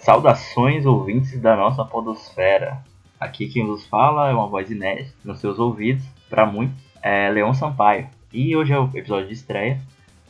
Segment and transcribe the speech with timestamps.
[0.00, 2.82] Saudações ouvintes da nossa podosfera.
[3.20, 7.52] Aqui quem vos fala é uma voz inédita nos seus ouvidos, para muitos, é Leon
[7.52, 8.08] Sampaio.
[8.32, 9.78] E hoje é o episódio de estreia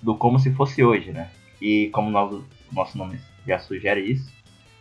[0.02, 1.30] do Como Se Fosse Hoje, né?
[1.62, 4.32] E como nosso, nosso nome já sugere isso,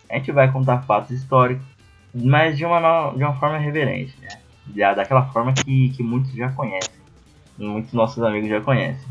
[0.09, 1.65] a gente vai contar fatos históricos,
[2.11, 4.93] mas de uma, de uma forma reverente, né?
[4.95, 6.95] daquela forma que, que muitos já conhecem,
[7.57, 9.07] muitos nossos amigos já conhecem.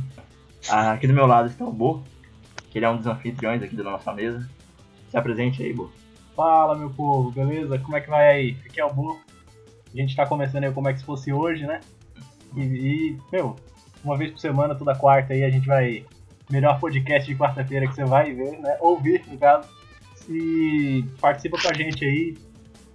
[0.68, 2.02] Aqui do meu lado está o Bo,
[2.68, 4.57] que ele é um dos anfitriões aqui da nossa mesa.
[5.10, 5.90] Se apresente aí, Bo.
[6.34, 7.78] Fala, meu povo, beleza?
[7.78, 8.56] Como é que vai aí?
[8.66, 9.18] Aqui é o Bo.
[9.92, 11.80] A gente tá começando aí como é que se fosse hoje, né?
[12.56, 13.56] E, e, meu,
[14.04, 16.04] uma vez por semana, toda quarta aí, a gente vai.
[16.50, 18.76] Melhor podcast de quarta-feira que você vai ver, né?
[18.80, 19.68] Ouvir, no caso.
[20.28, 22.38] E participa com a gente aí.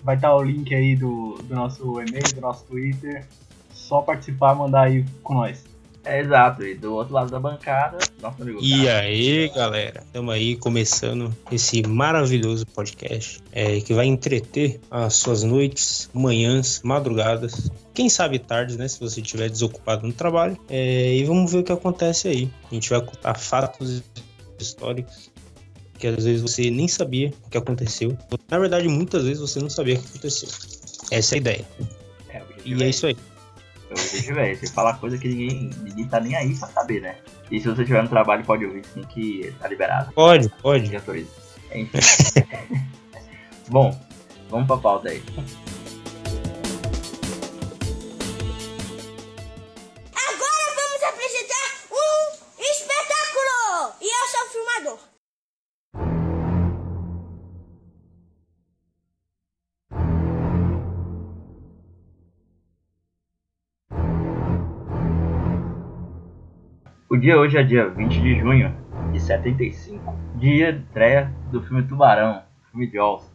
[0.04, 3.28] Vai estar o link aí do, do nosso e-mail, do nosso Twitter.
[3.70, 5.64] Só participar, mandar aí com nós.
[6.06, 8.60] É exato, e do outro lado da bancada, nosso amigo.
[8.62, 15.44] E aí, galera, estamos aí começando esse maravilhoso podcast é, que vai entreter as suas
[15.44, 18.88] noites, manhãs, madrugadas, quem sabe tardes, né?
[18.88, 20.58] Se você estiver desocupado no trabalho.
[20.70, 22.52] É, e vamos ver o que acontece aí.
[22.70, 24.04] A gente vai contar fatos
[24.60, 25.32] históricos
[26.00, 28.18] que às vezes você nem sabia o que aconteceu.
[28.50, 30.50] Na verdade, muitas vezes você não sabia o que aconteceu.
[31.12, 31.66] Essa é a ideia.
[32.30, 33.16] É, e é isso aí.
[33.94, 37.18] Eu velho, você fala coisa que ninguém, ninguém tá nem aí pra saber, né?
[37.52, 40.12] E se você estiver no trabalho, pode ouvir sim que tá liberado.
[40.14, 40.90] Pode, pode.
[41.74, 42.00] Enfim.
[43.70, 43.98] Bom,
[44.50, 45.22] vamos pra pauta aí.
[67.14, 68.76] O dia hoje é dia 20 de junho
[69.12, 73.32] de 75, dia de estreia do filme Tubarão, filme de Jaws,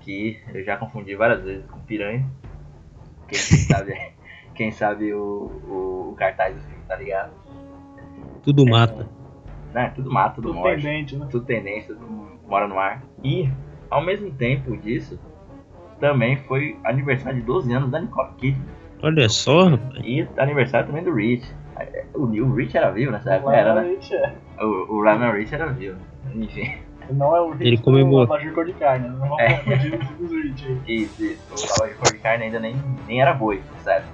[0.00, 2.30] que eu já confundi várias vezes com Piranha.
[3.26, 4.12] Quem sabe,
[4.54, 7.32] quem sabe o, o, o, cartaz do filme, tá ligado?
[8.42, 9.08] Tudo mata.
[9.70, 10.76] É, né, tudo mata, tudo, tudo morre.
[10.76, 11.26] Tendente, né?
[11.30, 12.06] Tudo tendente, tudo
[12.46, 13.02] mora no ar.
[13.24, 13.48] E,
[13.88, 15.18] ao mesmo tempo disso,
[15.98, 18.68] também foi aniversário de 12 anos da Nicole Kidman.
[19.02, 19.70] Olha só,
[20.04, 21.50] E aniversário também do Rich.
[22.14, 23.88] O Neil Rich era vivo nessa época, era, né?
[23.90, 24.34] Rich é.
[24.60, 25.98] O, o Lionel Rich era vivo.
[26.34, 26.72] Enfim.
[27.10, 28.26] Não é o Rich Ele comemorou.
[28.26, 29.54] do cor de carne, não vamos é.
[29.58, 30.94] confundir os Rich aí.
[30.96, 31.42] Isso, isso.
[31.50, 32.76] O Abajur cor de carne ainda nem,
[33.06, 34.06] nem era boi, certo?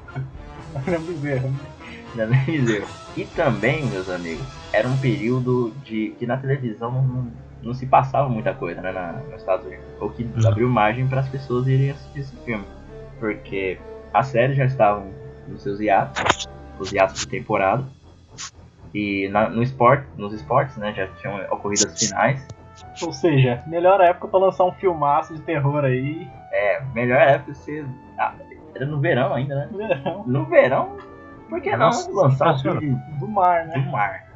[0.87, 1.53] Era um bezerro.
[2.11, 2.87] Ainda nem bezerro.
[3.17, 7.27] E também, meus amigos, era um período de que na televisão não,
[7.63, 9.85] não se passava muita coisa, né, na, nos Estados Unidos.
[10.01, 10.49] O que uhum.
[10.49, 12.65] abriu margem para as pessoas irem assistir esse filme.
[13.21, 13.79] Porque
[14.13, 15.07] as séries já estavam
[15.47, 16.49] nos seus hiatos
[16.83, 17.85] os hiatos de temporada.
[18.95, 22.47] E na, no esporte, nos esportes, né, já tinham ocorrido as finais.
[23.03, 26.29] Ou seja, melhor época para lançar um filmaço de terror aí.
[26.53, 27.85] É, melhor época você.
[28.19, 28.35] Ah,
[28.75, 29.69] era no verão ainda, né?
[29.73, 30.25] Verão.
[30.27, 30.97] No verão,
[31.49, 33.79] por que não lançar um filme do mar, né?
[33.79, 34.27] Do mar.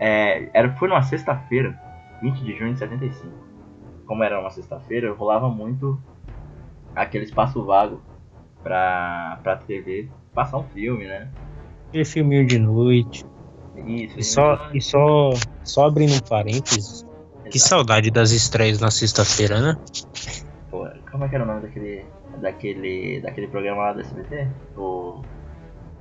[0.00, 1.78] É, era, foi numa sexta-feira,
[2.20, 3.32] 20 de junho de 75.
[4.06, 6.00] Como era uma sexta-feira, rolava muito
[6.94, 8.02] aquele espaço vago
[8.62, 11.28] pra, pra TV passar um filme, né?
[11.94, 13.24] Aquele filminho de noite.
[13.86, 15.30] Isso, e só, e só,
[15.62, 17.02] só abrindo um parênteses.
[17.02, 17.50] Exato.
[17.50, 19.78] Que saudade das estreias na sexta-feira, né?
[20.72, 22.04] Pô, como é que era o nome daquele.
[22.40, 23.20] daquele.
[23.20, 24.48] daquele programa lá do SBT?
[24.76, 25.22] O.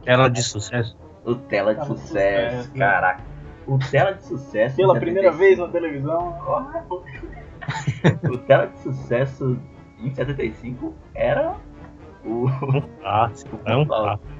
[0.03, 0.97] Tela de sucesso.
[1.23, 3.23] O Tela de, Tela sucesso, de sucesso, caraca.
[3.67, 4.75] O Tela de Sucesso.
[4.75, 6.35] Pela primeira vez na televisão.
[8.33, 9.59] o Tela de Sucesso
[9.99, 11.55] em 75 era
[12.25, 12.47] o,
[13.03, 13.29] ah,
[13.66, 13.85] é um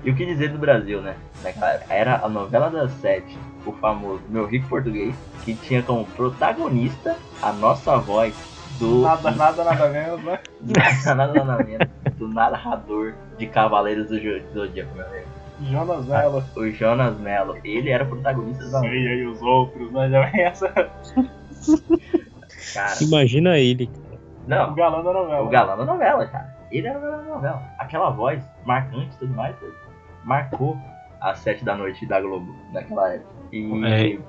[0.06, 1.16] E o que dizer do Brasil, né?
[1.44, 1.94] Naquela época.
[1.94, 5.14] Era a novela das sete, o famoso Meu Rico Português,
[5.44, 8.34] que tinha como protagonista a nossa voz
[8.80, 9.02] do.
[9.02, 10.40] Nada, nada, nada menos, né?
[11.06, 11.88] nada, nada, nada menos.
[12.18, 14.18] Do narrador de Cavaleiros do
[14.54, 15.28] Zodíaco, meu amigo.
[15.62, 16.44] Jonas Mello.
[16.56, 17.58] O Jonas Mello.
[17.64, 18.80] Ele era protagonista da.
[18.80, 20.70] Sei aí os outros, mas já vem essa.
[22.74, 23.04] Cara.
[23.04, 23.90] Imagina ele.
[24.48, 24.72] Não.
[24.72, 25.44] O galã da novela.
[25.44, 27.62] O galã da novela, cara ele era da novela.
[27.78, 29.56] Aquela voz marcante e tudo mais,
[30.24, 30.78] marcou
[31.22, 33.32] às sete da noite da Globo naquela época.
[33.52, 34.20] E, é.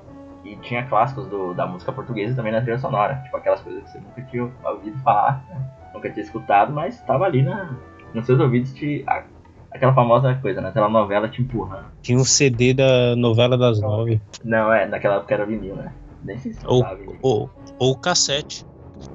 [0.43, 3.15] e tinha clássicos do, da música portuguesa também na trilha sonora.
[3.23, 5.43] Tipo aquelas coisas que você nunca tinha ouvido falar,
[5.93, 7.75] nunca tinha escutado, mas estava ali na,
[8.13, 9.23] nos seus ouvidos te, a,
[9.71, 10.69] aquela famosa coisa, né?
[10.69, 11.85] Aquela novela te empurrando.
[12.01, 14.21] Tinha um CD da novela das nove.
[14.43, 15.91] Não, é, naquela época era vinil, né?
[16.23, 16.83] Nem sei se ou,
[17.21, 18.65] ou, ou cassete.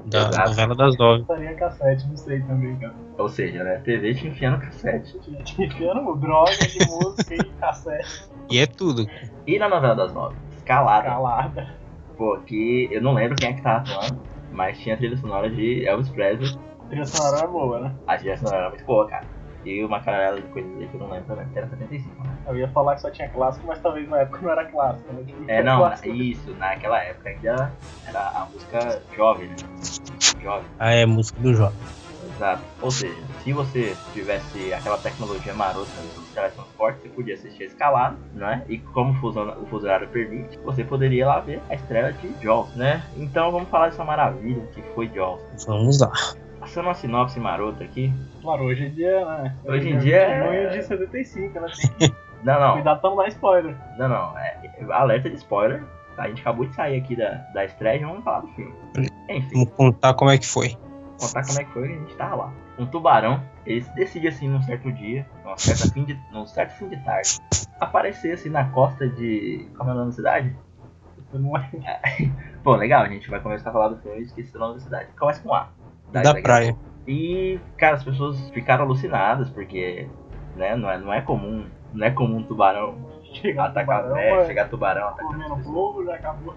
[0.07, 0.51] Da Exato.
[0.51, 1.21] novela das nove.
[1.23, 2.95] Estaria cassete, não sei também, cara.
[3.19, 3.77] Ou seja, né?
[3.79, 5.19] TV te enfiando cassete.
[5.21, 8.31] Te enfiando droga de música e cassete.
[8.51, 9.07] E é tudo.
[9.47, 10.37] E na novela das nove?
[10.59, 11.09] Escalada.
[11.09, 11.75] Escalada.
[12.17, 14.21] Pô, que eu não lembro quem é que tá atuando.
[14.51, 16.51] mas tinha a trilha sonora de Elvis Presley.
[16.81, 17.95] A trilha sonora era boa, né?
[18.07, 19.40] A trilha sonora era muito boa, cara.
[19.65, 22.37] E uma caralhada de coisas aí que eu não lembro também, porque era 75, né?
[22.47, 25.23] Eu ia falar que só tinha clássico, mas talvez na época não era clássico, né?
[25.27, 26.09] Tipo, É, não, clássico.
[26.15, 27.73] isso, naquela época ainda
[28.07, 29.57] era a música jovem, né?
[30.43, 30.67] Jovem.
[30.79, 31.79] Ah, é música do jovem.
[32.35, 32.63] Exato.
[32.81, 38.63] Ou seja, se você tivesse aquela tecnologia marota do teletransporte, você podia assistir escalado, né?
[38.69, 42.35] E como o fuso, o fuso horário permite, você poderia lá ver a estreia de
[42.43, 43.03] Jaws, né?
[43.17, 45.43] Então vamos falar dessa maravilha que foi Jaws.
[45.67, 46.11] Vamos lá.
[46.71, 48.13] Passando uma sinopse marota aqui.
[48.41, 49.57] Claro, hoje em dia, né?
[49.65, 51.67] Hoje em dia é- Junho de 75, né?
[51.99, 53.77] Tem que Não, não, cuidar pra não dar spoiler.
[53.99, 54.39] não, não.
[54.39, 54.57] É,
[54.93, 55.83] alerta de spoiler.
[56.17, 58.73] A gente acabou de sair aqui da, da estreia e vamos falar do filme.
[59.29, 59.51] Enfim.
[59.53, 60.77] Vamos contar como é que foi.
[61.19, 62.53] contar como é que foi que a gente tava lá.
[62.79, 66.71] Um tubarão, ele se decide assim num certo dia, num certo fim de, num certo
[66.79, 67.39] fim de tarde,
[67.81, 69.69] aparecer assim na costa de.
[69.77, 70.57] Como é o nome da cidade?
[72.63, 74.81] Pô, legal, a gente vai começar a falar do filme e esqueci o nome da
[74.81, 75.09] cidade.
[75.19, 75.69] Começa com A.
[76.13, 76.77] Daí Da daqui a praia.
[77.07, 80.07] E, cara, as pessoas ficaram alucinadas, porque,
[80.57, 81.65] né, não é, não é comum.
[81.93, 82.95] Não é comum um tubarão
[83.33, 84.03] Chegar no atacar.
[84.03, 85.57] tubarão, é, é, chegar tubarão atacando.
[85.65, 86.55] fogo, já acabou.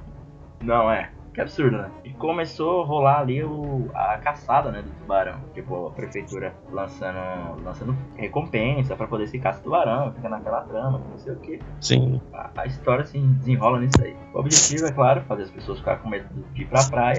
[0.61, 1.09] Não, é.
[1.33, 1.89] Que absurdo, né?
[2.03, 5.39] E começou a rolar ali o, a caçada, né, do tubarão.
[5.55, 7.17] Tipo, a prefeitura lançando,
[7.63, 11.59] lançando recompensa pra poder se caçar tubarão, fica naquela trama, não sei o que.
[11.81, 12.21] Sim.
[12.31, 14.15] A, a história se desenrola nisso aí.
[14.31, 17.17] O objetivo é, claro, fazer as pessoas ficarem com medo de ir pra praia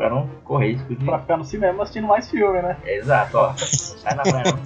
[0.00, 1.04] pra não correr risco de...
[1.04, 2.74] Pra ficar no cinema assistindo mais filme, né?
[2.86, 3.52] Exato, ó.
[3.54, 4.58] Sai na praia.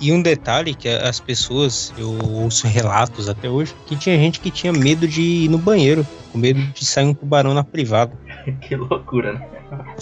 [0.00, 2.08] E um detalhe que as pessoas, eu
[2.40, 6.38] ouço relatos até hoje, que tinha gente que tinha medo de ir no banheiro, com
[6.38, 8.12] medo de sair um tubarão na privada.
[8.62, 9.46] que loucura, né?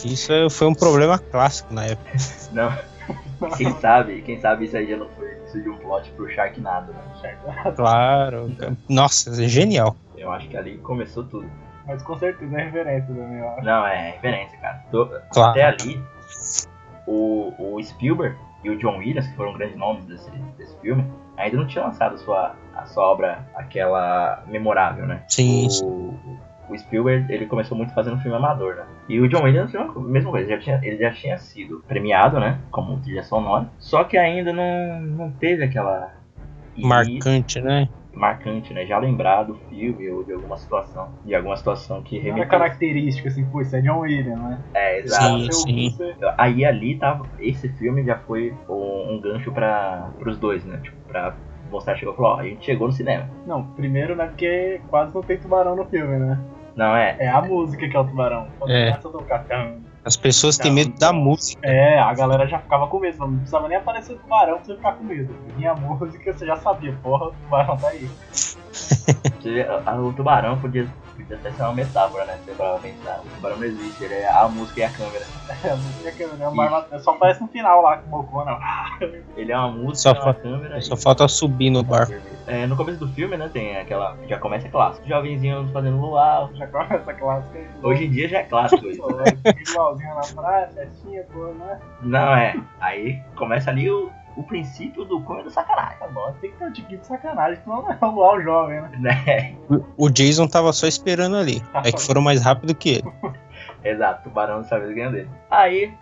[0.04, 2.10] Isso é- foi um problema clássico na época.
[2.52, 2.72] Não.
[3.56, 6.92] Quem sabe, quem sabe isso aí já não foi isso de um plot pro Sharknado,
[6.92, 7.00] né?
[7.20, 7.74] Certo?
[7.74, 8.54] Claro.
[8.88, 9.96] Nossa, é genial.
[10.16, 11.50] Eu acho que ali começou tudo.
[11.86, 13.64] Mas com certeza é referência também, eu acho.
[13.64, 14.82] Não, é referência, cara.
[14.90, 15.50] Tô- Claro.
[15.50, 16.02] Até ali,
[17.06, 21.04] o, o Spielberg e o John Williams, que foram grandes nomes desse, desse filme,
[21.36, 25.22] ainda não tinham lançado sua, a sua obra, aquela memorável, né?
[25.28, 26.14] Sim, o,
[26.68, 28.84] o Spielberg, ele começou muito fazendo filme amador, né?
[29.08, 32.40] E o John Williams, a mesma coisa, ele já tinha, ele já tinha sido premiado,
[32.40, 32.58] né?
[32.72, 36.12] Como trilha sonora, só que ainda não, não teve aquela...
[36.74, 37.88] e- Marcante, né?
[38.16, 38.86] Marcante, né?
[38.86, 42.48] Já lembrar do filme ou de alguma situação, de alguma situação que é remeteu.
[42.48, 44.64] característica, assim, pô, isso é John Williams, né?
[44.74, 45.38] É, exato.
[45.38, 45.90] Sim, Eu sim.
[45.90, 47.28] você- Aí ali tava.
[47.38, 50.78] Esse filme já foi um, um gancho para os dois, né?
[50.82, 51.36] Tipo, pra
[51.70, 53.28] mostrar, chegou e falou, ó, a gente chegou no cinema.
[53.46, 56.38] Não, primeiro, né, porque quase não tem tubarão no filme, né?
[56.76, 57.16] Não é?
[57.18, 58.48] É a música que é o tubarão.
[58.58, 58.90] Quando É.
[58.90, 61.58] começa a tocar, tam, As pessoas têm medo da música.
[61.64, 64.76] É, a galera já ficava com medo, não precisava nem aparecer o tubarão pra você
[64.76, 65.34] ficar com medo.
[65.56, 68.08] Vinha a música, você já sabia, porra, o tubarão tá aí.
[69.86, 72.38] A- o tubarão podia, podia até ser uma metáfora, né?
[72.44, 73.20] Você pra pensar.
[73.24, 75.24] O tubarão não existe, ele é a música e a câmera.
[75.62, 78.58] É, a música que é uma arma- só aparece no final lá, com o Bocona.
[79.36, 80.80] Ele é uma música, Só uma câmera.
[80.82, 82.08] Só e- falta subir no bar.
[82.48, 84.16] É, no começo do filme, né, tem aquela.
[84.28, 85.06] Já começa clássico.
[85.08, 86.50] Jovenzinho fazendo luau.
[86.54, 87.68] Já começa a clássica aí.
[87.82, 89.02] Hoje em dia já é clássico isso.
[89.70, 91.78] Igualzinho na praia, festinha, pô, né?
[92.02, 92.54] Não é.
[92.80, 95.98] Aí começa ali o, o princípio do cunho do sacanagem.
[95.98, 98.80] Tá bom, tem que ter um tiquinho de sacanagem, senão não é o luau jovem,
[98.80, 98.90] né?
[99.06, 99.54] Né?
[99.96, 101.62] O Jason tava só esperando ali.
[101.84, 103.12] É que foram mais rápido que ele.
[103.84, 105.30] Exato, Tubarão dessa vez ganha dele.
[105.50, 105.92] Aí,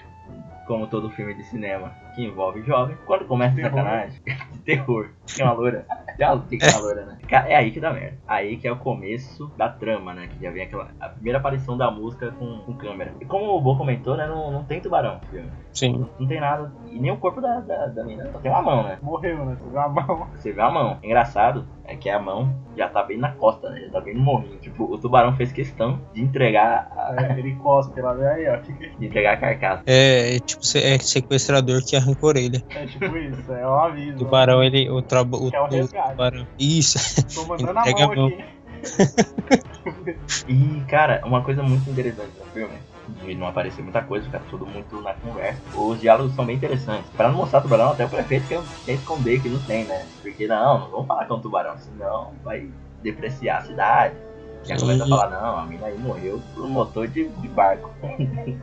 [0.66, 3.70] como todo filme de cinema que envolve jovem, quando começa Terror.
[3.70, 4.20] sacanagem,
[4.64, 5.86] terror, tem uma loura.
[6.18, 7.18] Já tem que ter uma loura, né?
[7.28, 8.16] É aí que dá merda.
[8.26, 10.28] Aí que é o começo da trama, né?
[10.28, 10.90] Que já vem aquela.
[11.00, 13.12] A primeira aparição da música com, com câmera.
[13.20, 14.26] E como o Bo comentou, né?
[14.26, 15.50] Não, não tem tubarão no filme.
[15.72, 16.06] Sim.
[16.18, 16.72] Não tem nada.
[16.94, 18.30] E nem o corpo da, da, da menina.
[18.30, 18.98] Só tem uma mão, né?
[19.02, 19.56] Morreu, né?
[19.58, 20.28] Você viu a mão.
[20.36, 20.98] Você vê a mão.
[21.02, 23.80] Engraçado é que a mão já tá bem na costa, né?
[23.80, 24.56] Já tá bem no morrinho.
[24.58, 28.56] Tipo, o tubarão fez questão de entregar a, É, ele cospe lá, vem aí, ó.
[28.56, 29.82] De entregar a carcaça.
[29.86, 32.62] É, é tipo, é sequestrador que arranca a orelha.
[32.70, 34.14] É tipo isso, é um aviso.
[34.14, 34.88] O tubarão, ele.
[34.88, 36.10] O, traba, o, é o o resgate.
[36.10, 36.46] tubarão.
[36.56, 37.26] Isso.
[37.34, 38.26] Tô mandando a mão a mão.
[38.28, 38.44] aqui.
[40.48, 42.74] E, cara, uma coisa muito interessante no filme,
[43.08, 45.60] de não aparecer muita coisa, ficar tudo muito na conversa.
[45.76, 47.10] Os diálogos são bem interessantes.
[47.10, 50.06] Pra não mostrar tubarão, até o prefeito quer, quer esconder que não tem, né?
[50.22, 52.68] Porque não, não vamos falar que é um tubarão, senão vai
[53.02, 54.16] depreciar a cidade.
[54.64, 54.86] Já Sim.
[54.86, 57.90] começa a falar, não, a mina aí morreu por motor de, de barco.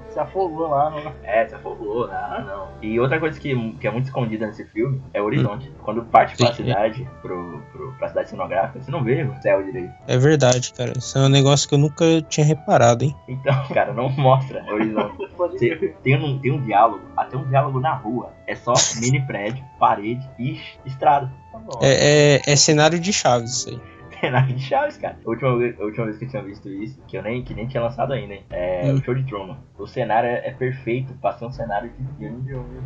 [0.09, 1.13] Se afogou lá, no...
[1.23, 2.67] É, se afogou, não, não.
[2.81, 5.71] E outra coisa que, que é muito escondida nesse filme é o horizonte.
[5.83, 9.93] Quando parte pra cidade, pro, pro, pra cidade cenográfica, você não vê o céu direito.
[10.07, 10.93] É verdade, cara.
[10.97, 13.15] Isso é um negócio que eu nunca tinha reparado, hein?
[13.27, 15.17] Então, cara, não mostra o horizonte.
[15.37, 18.33] Você- tem, um, tem um diálogo, até um diálogo na rua.
[18.47, 21.31] É só mini prédio, parede e estrada.
[21.51, 21.59] Tá.
[21.81, 23.90] É, é, é cenário de Chaves isso aí.
[24.21, 25.17] Cenário de Chaves, cara.
[25.25, 27.53] A última, vez- a última vez que eu tinha visto isso, que eu nem, que
[27.53, 28.43] nem tinha lançado ainda, hein?
[28.51, 28.95] É Hum.
[28.95, 29.57] o show de Truman.
[29.77, 32.41] O cenário é, é perfeito pra ser um cenário de filme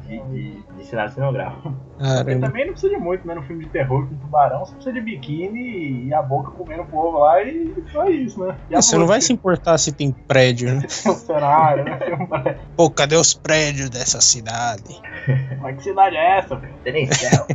[0.08, 1.76] de, de, de cenário cenográfico.
[2.00, 2.48] Caramba.
[2.48, 3.34] também não precisa de muito, né?
[3.36, 6.88] No filme de terror com tubarão, você precisa de biquíni e a boca comendo o
[6.88, 8.56] povo lá e só isso, né?
[8.70, 10.82] E Você não vai se importar se tem prédio, né?
[11.04, 12.00] Tem um cenário, né?
[12.78, 15.02] Pô, cadê os prédios dessa cidade?
[15.62, 16.56] Mas que cidade é essa?
[16.84, 17.46] Tem nem céu.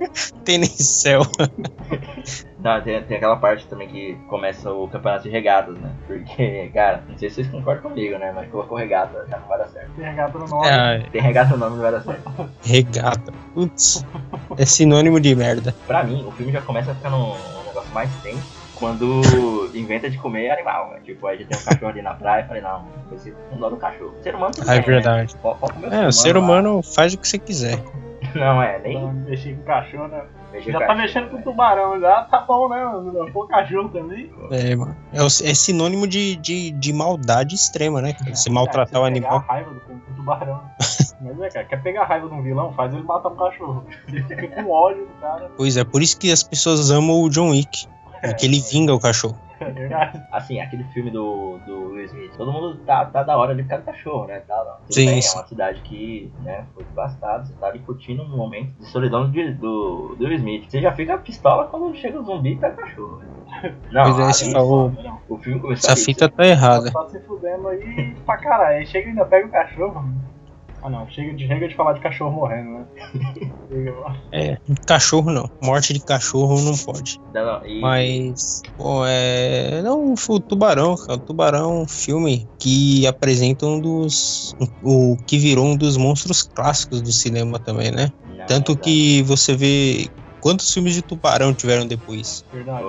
[0.44, 1.22] Tem nem céu.
[2.58, 5.90] Não, tem, tem aquela parte também que começa o campeonato de regatas, né?
[6.06, 8.32] Porque, cara, não sei se vocês concordam comigo, né?
[8.34, 9.90] Mas colocou regata, já não vai dar certo.
[9.96, 10.68] Tem regata no nome.
[10.68, 12.50] É, Tem regata no nome, não vai dar certo.
[12.62, 13.32] regata.
[13.54, 14.04] Putz.
[14.58, 15.74] É sinônimo de merda.
[15.86, 20.08] Pra mim, o filme já começa a ficar num, num negócio mais tenso quando inventa
[20.08, 21.00] de comer animal, né?
[21.04, 23.76] Tipo, aí já tem um cachorro ali na praia, falei, não, esse não dó do
[23.76, 24.14] cachorro.
[24.22, 24.84] Ser humano tudo Ah, é né?
[24.84, 25.34] verdade.
[25.42, 26.40] Pode- pode comer É, o ser lá.
[26.42, 27.78] humano faz o que você quiser.
[28.34, 30.22] Não, é, nem Então, mexer com cachorro, né?
[30.52, 31.42] mexer Já tá cachorro, mexendo com né?
[31.42, 32.84] tubarão já, tá bom, né?
[32.84, 33.32] mano?
[33.32, 34.30] Pô, cachorro também.
[34.50, 34.96] É, mano.
[35.12, 38.12] É, o- é sinônimo de, de, de maldade extrema, né?
[38.12, 38.34] cara?
[38.34, 39.40] Você maltratar o Cara, você animal.
[39.40, 40.60] Pegar a raiva do, do tubarão.
[41.22, 43.84] Mas é, cara, quer pegar a raiva de um vilão, faz ele matar um cachorro.
[44.08, 45.50] Ele fica com ódio do cara.
[45.56, 47.86] Pois é, por isso que as pessoas amam o John Wick.
[48.22, 49.36] Porque ele vinga o cachorro.
[49.70, 50.22] É verdade.
[50.32, 53.68] Assim, aquele filme do, do Will Smith, todo mundo tá, tá da hora ali por
[53.68, 54.40] causa do cachorro, né?
[54.40, 54.86] Tá, não.
[54.90, 55.28] Sim, bem, sim.
[55.36, 59.30] É uma cidade que, né, foi devastada, você tá ali curtindo um momento de solidão
[59.30, 60.70] de- do, do Will Smith.
[60.70, 63.18] Você já fica pistola quando chega o zumbi e pega o cachorro.
[63.18, 63.74] né?
[63.92, 64.92] Não, Pois é, você falou.
[65.28, 66.90] o filme começou Essa fita tá errada.
[66.90, 68.78] Tá se fudendo aí pra caralho.
[68.78, 70.04] Aí chega e ainda pega o cachorro.
[70.82, 72.86] Ah não, chega de, chega de falar de cachorro morrendo, né?
[74.32, 74.56] É,
[74.86, 75.48] cachorro não.
[75.62, 77.18] Morte de cachorro não pode.
[77.34, 79.82] Não, não, e- Mas, pô, é.
[79.82, 81.18] Não, o Tubarão, cara.
[81.18, 84.54] O Tubarão é um filme que apresenta um dos.
[84.82, 88.10] O que virou um dos monstros clássicos do cinema também, né?
[88.46, 90.08] Tanto que você vê.
[90.40, 92.44] Quantos filmes de tubarão tiveram depois?
[92.52, 92.84] Verdade.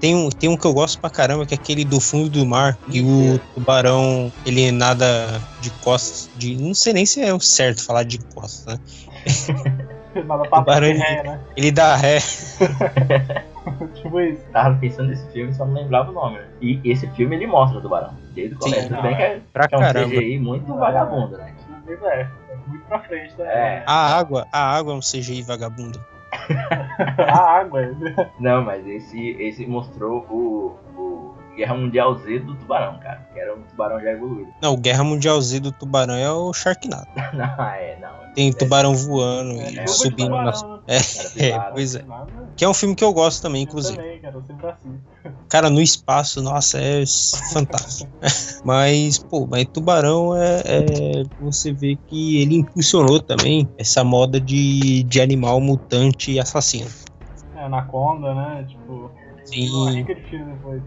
[0.00, 2.46] Tem um, tem um que eu gosto pra caramba, que é aquele do fundo do
[2.46, 2.78] mar.
[2.88, 6.30] E o tubarão, ele nada de costas.
[6.36, 8.80] De, não sei nem se é o certo falar de costas, né?
[10.26, 11.40] Nada pra Tubarão, ter ré, né?
[11.56, 12.18] Ele dá ré.
[13.94, 14.42] tipo isso.
[14.52, 16.44] Tava pensando nesse filme, só não lembrava o nome, né?
[16.60, 18.14] E esse filme ele mostra o tubarão.
[18.34, 18.88] Desde o começo.
[18.88, 20.08] Tudo bem que é, Pra que é um caramba.
[20.08, 21.54] CGI muito vagabundo, né?
[21.88, 22.28] É, é
[22.66, 23.44] muito pra frente, né?
[23.46, 23.82] É.
[23.86, 25.98] A água, a água é um CGI vagabundo.
[27.18, 27.94] A água.
[28.38, 33.26] Não, mas esse, esse mostrou o, o Guerra Mundial Z do tubarão, cara.
[33.32, 34.52] Que era um tubarão já evoluído.
[34.60, 37.08] Não, o Guerra Mundial Z do tubarão é o Sharknado.
[37.32, 38.10] Não, é, não.
[38.34, 40.62] Tem tubarão voando e é, subindo tubarão, nas.
[40.62, 40.78] né?
[40.92, 42.02] É, é, pois é.
[42.02, 42.30] Nada.
[42.56, 43.96] Que é um filme que eu gosto também, Eu inclusive.
[43.96, 45.00] também, cara, eu sempre assisto.
[45.48, 47.04] Cara, no espaço, nossa, é
[47.52, 48.10] fantástico.
[48.64, 55.02] Mas, pô, mas Tubarão é, é- Você vê que ele impulsionou também essa moda de,
[55.02, 56.88] de animal mutante e assassino.
[57.56, 58.64] É, Anaconda, né?
[58.68, 60.80] Tipo, uma Sim, rica de filme depois.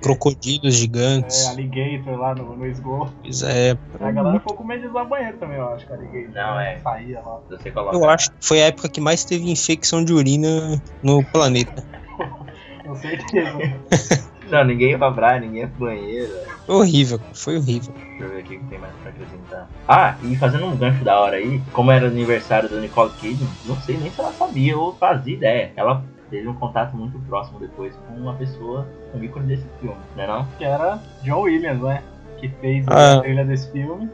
[0.00, 1.46] Crocodilos É, gigantes.
[1.48, 3.12] Alligator lá no, no esgoto.
[3.22, 3.76] Pois é.
[4.00, 6.34] A galera ficou com medo de usar banheiro também, eu acho, que Alligator.
[6.34, 6.78] Não, é.
[6.78, 7.40] Saía lá.
[7.50, 7.96] Você coloca.
[7.96, 11.84] Eu acho que foi a época que mais teve infecção de urina no planeta.
[12.84, 13.58] Com certeza.
[14.48, 16.32] Não, ninguém ia pra praia, ninguém ia pro banheiro.
[16.66, 17.92] Foi horrível, cara, foi horrível.
[17.94, 19.68] Deixa eu ver aqui o que tem mais pra acrescentar.
[19.88, 23.48] Ah, e fazendo um gancho da hora aí, como era o aniversário da Nicole Kidman,
[23.64, 25.72] não sei nem se ela sabia ou fazia ideia.
[25.74, 30.26] Ela teve um contato muito próximo depois com uma pessoa, um ícone desse filme, né
[30.26, 30.46] não?
[30.58, 32.02] que era John Williams, né?
[32.38, 33.16] Que fez Ah.
[33.16, 34.10] a trilha desse filme.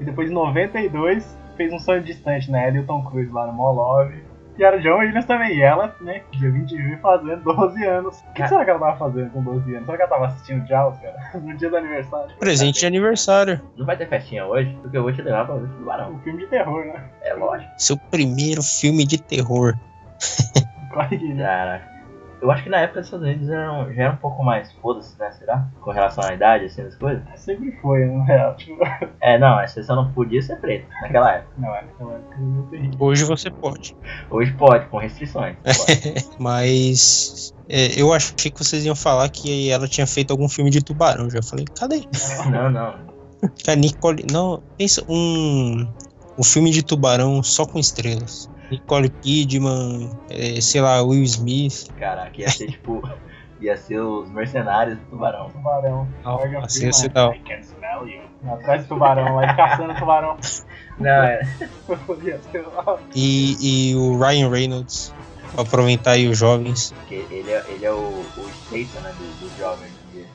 [0.00, 2.68] E depois, em 92, fez um sonho distante, né?
[2.68, 4.10] Ela e o Tom Cruise lá no Molov.
[4.58, 5.56] E era John Williams também.
[5.56, 6.22] E ela, né?
[6.32, 8.18] Dia 20 de junho, fazendo 12 anos.
[8.28, 9.84] O que será que ela tava fazendo com 12 anos?
[9.86, 11.16] Será que ela tava assistindo Jaws, cara?
[11.40, 12.34] No dia do aniversário.
[12.38, 13.60] Presente de aniversário.
[13.76, 16.12] Não vai ter festinha hoje, porque eu vou te levar pra ver o tubarão.
[16.12, 17.04] Um filme de terror, né?
[17.22, 17.70] É lógico.
[17.78, 19.74] Seu primeiro filme de terror.
[20.92, 21.42] Corre, né?
[21.42, 21.90] Cara,
[22.42, 25.18] eu acho que na época dos Estados Unidos eram, já era um pouco mais foda-se,
[25.18, 25.30] né?
[25.32, 25.66] Será?
[25.80, 27.22] Com relação à idade, assim, das coisas.
[27.36, 28.56] Sempre foi, na real.
[28.56, 28.78] Tipo,
[29.20, 31.52] É, não, você só não podia ser preto naquela época.
[31.58, 32.36] não, é naquela época.
[32.98, 33.94] Hoje você pode.
[34.30, 35.56] Hoje pode, com restrições.
[35.64, 36.28] Pode.
[36.38, 40.82] Mas é, eu achei que vocês iam falar que ela tinha feito algum filme de
[40.82, 41.28] tubarão.
[41.28, 42.02] Já falei, cadê?
[42.50, 42.94] não, não.
[43.54, 44.24] Que a Nicole.
[44.32, 45.86] Não, pensa um.
[46.38, 48.48] Um filme de tubarão só com estrelas.
[48.70, 51.88] Nicole Kidman, é, sei lá, Will Smith.
[51.98, 53.02] Caraca, ia ser tipo.
[53.60, 55.50] Ia ser os mercenários do tubarão.
[55.50, 56.08] Tubarão.
[56.24, 57.36] Morgan Assim ia ser da hora.
[57.36, 58.22] I can smell you.
[58.50, 60.36] Atrás do tubarão, lá caçando tubarão.
[60.98, 61.40] Não, é.
[63.14, 65.14] E, e o Ryan Reynolds.
[65.52, 66.92] Pra aproveitar aí os jovens.
[66.92, 69.12] Porque ele é, ele é o, o Statham, né?
[69.18, 70.26] Do, do dia.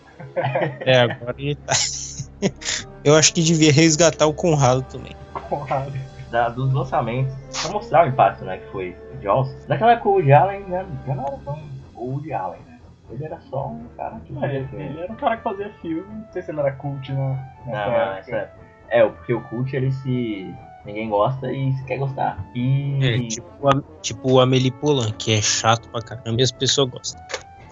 [0.82, 1.74] É, agora ele tá.
[3.04, 5.16] Eu acho que devia resgatar o Conrado também.
[5.50, 5.94] Conrado.
[6.36, 7.34] Da, dos lançamentos.
[7.62, 8.58] Pra mostrar o impacto, né?
[8.58, 9.56] Que foi Jaws.
[9.70, 11.60] Naquela época o Woody Allen já, já não era tão
[11.96, 12.78] o Woody Allen, né?
[13.10, 14.84] Ele era só um cara que É, fazia ele, filme.
[14.86, 17.86] ele era um cara que fazia filme, não sei se ele era cult Não, nessa
[17.88, 18.52] não, época.
[18.90, 20.54] é, é, porque o cult ele se.
[20.84, 22.38] Ninguém gosta e se quer gostar.
[22.54, 23.00] E.
[23.02, 26.90] É, tipo, a- tipo o Amelie Polan, que é chato pra caramba e as pessoas
[26.90, 27.24] gostam.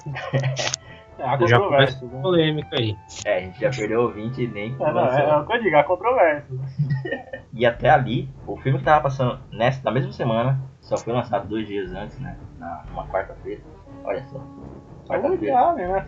[1.23, 2.21] É, há Já controvérsias, né?
[2.21, 2.97] Polêmica aí.
[3.25, 4.75] É, a gente já perdeu ouvinte e nem.
[4.79, 6.59] É, não, é, é o que eu digo, há controvérsias.
[7.55, 11.47] E até ali, o filme que tava passando nessa, na mesma semana, só foi lançado
[11.47, 12.35] dois dias antes, né?
[12.57, 13.61] Na, numa quarta-feira.
[14.03, 14.39] Olha só.
[14.39, 15.75] É Quarta-feira.
[15.75, 16.07] Né?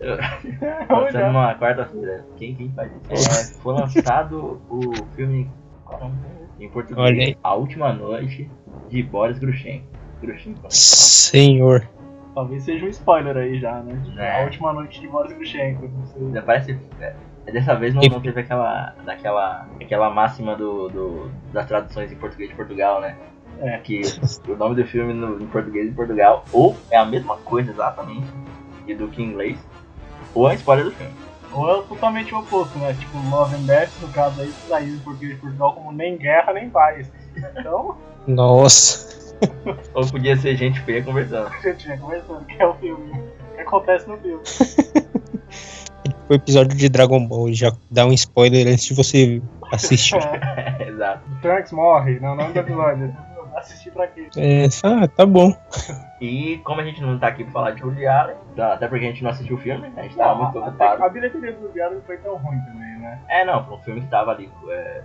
[0.00, 1.26] É Allen.
[1.26, 2.24] numa quarta-feira.
[2.36, 3.28] Quem, quem faz isso?
[3.28, 5.50] É, foi lançado o filme.
[5.90, 6.64] é?
[6.64, 7.36] Em português.
[7.44, 8.50] A Última Noite
[8.88, 9.86] de Boris Grushenko.
[10.22, 10.66] Grushenko.
[10.70, 11.86] Senhor.
[12.34, 13.94] Talvez seja um spoiler aí já, né?
[14.16, 14.40] É.
[14.40, 15.86] A última noite de Boris Grushenko.
[15.88, 16.22] Não sei.
[16.22, 16.78] Ainda Parece.
[17.00, 17.14] é,
[17.52, 22.48] Dessa vez não, não teve aquela, daquela, aquela máxima do, do- das traduções em português
[22.50, 23.16] de Portugal, né?
[23.60, 23.78] É.
[23.78, 24.00] Que
[24.48, 28.26] o nome do filme no, em português de Portugal ou é a mesma coisa exatamente
[28.86, 29.58] e do que em inglês,
[30.34, 31.12] ou é a spoiler do filme.
[31.52, 32.94] Ou é totalmente o oposto, né?
[32.94, 36.52] Tipo, Love and Death, no caso aí, saiu em português de Portugal como nem guerra
[36.54, 37.12] nem paz.
[37.36, 37.96] Então,
[38.26, 39.21] Nossa.
[39.94, 41.48] Ou podia ser gente feia conversando.
[41.48, 43.12] a gente já conversando que é o filme.
[43.12, 44.42] O que acontece no filme.
[46.28, 50.16] O episódio de Dragon Ball já dá um spoiler antes de você assistir.
[50.78, 51.22] É, Exato.
[51.30, 53.16] o Trunks morre, não, não é do episódio.
[53.56, 54.28] Assistir pra quê?
[54.36, 55.54] É, ah, tá bom.
[56.20, 59.04] E como a gente não tá aqui pra falar de Woody Allen, tá, até porque
[59.04, 61.04] a gente não assistiu o filme, a gente tava muito a, ocupado.
[61.04, 63.20] a bilheteria do Diário não foi tão ruim também, né?
[63.28, 65.02] É, não, foi um filme que tava ali é,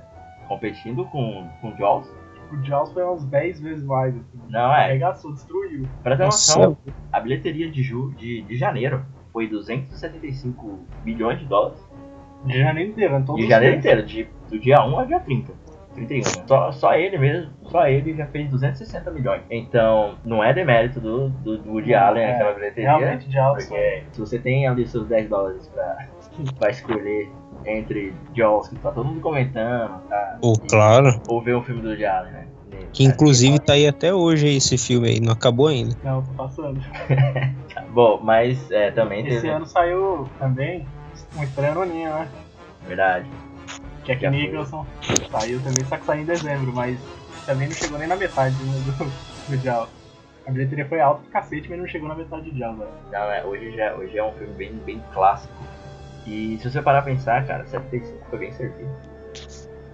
[0.47, 2.07] competindo com, com Jaws.
[2.51, 4.39] O Jaws foi uns 10 vezes mais, assim.
[4.49, 4.85] Não, é.
[4.85, 5.87] Arregaçou, destruiu.
[6.03, 6.59] Pra ter Nossa.
[6.59, 6.77] noção,
[7.11, 11.79] a bilheteria de, ju, de, de janeiro foi 275 milhões de dólares.
[12.45, 13.23] De janeiro inteiro, né?
[13.25, 15.53] Todos De janeiro inteiro, de, do dia 1 ao dia 30.
[15.97, 16.45] 31, né?
[16.47, 19.41] Só, só ele mesmo, só ele já fez 260 milhões.
[19.49, 22.97] Então, não é demérito do, do, do Woody Allen É, aquela bilheteria.
[22.97, 26.07] Realmente, Jaws Porque se você tem ali seus 10 dólares pra,
[26.59, 27.29] pra escolher
[27.65, 30.39] entre Jaws, que tá todo mundo comentando, tá?
[30.41, 31.21] E- claro.
[31.27, 32.47] Ou ver um filme do Allen, né?
[32.93, 35.95] Que inclusive tá aí até hoje esse filme aí, não acabou ainda.
[36.03, 36.79] Não, tô passando.
[37.91, 39.49] Bom, mas é, também Esse teve.
[39.49, 40.85] ano saiu também
[41.35, 42.27] um estranho Noninho, né?
[42.87, 43.29] Verdade.
[44.03, 44.39] Jack Já foi.
[44.39, 44.85] Nicholson.
[45.31, 46.99] Saiu também, só que saiu em dezembro, mas
[47.45, 49.89] também não chegou nem na metade né, do, do Jaws.
[50.47, 52.89] A bilheteria foi alta pra cacete, mas não chegou na metade de Jaws, velho.
[53.11, 55.53] Não, é, hoje, já, hoje é um filme bem, bem clássico.
[56.27, 58.89] E se você parar pra pensar, cara, 75 foi bem servido.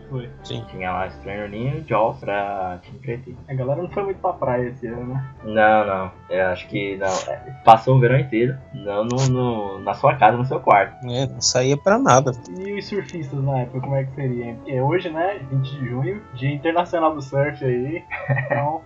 [0.10, 0.30] Foi.
[0.44, 0.64] Sim.
[0.70, 3.36] Tinha lá Stranger Ninho e Jaws pra te entreter.
[3.48, 5.26] A galera não foi muito pra praia esse ano, né?
[5.44, 6.12] Não, não.
[6.30, 7.08] Eu acho que não.
[7.08, 8.56] é, passou o verão inteiro.
[8.74, 11.04] Não no, no- na sua casa, no seu quarto.
[11.10, 12.32] É, não saía pra nada.
[12.60, 14.46] E os surfistas na época, como é que seria?
[14.46, 14.56] hein?
[14.58, 18.04] Porque hoje, né, 20 de junho, Dia Internacional do Surf aí.
[18.46, 18.82] Então,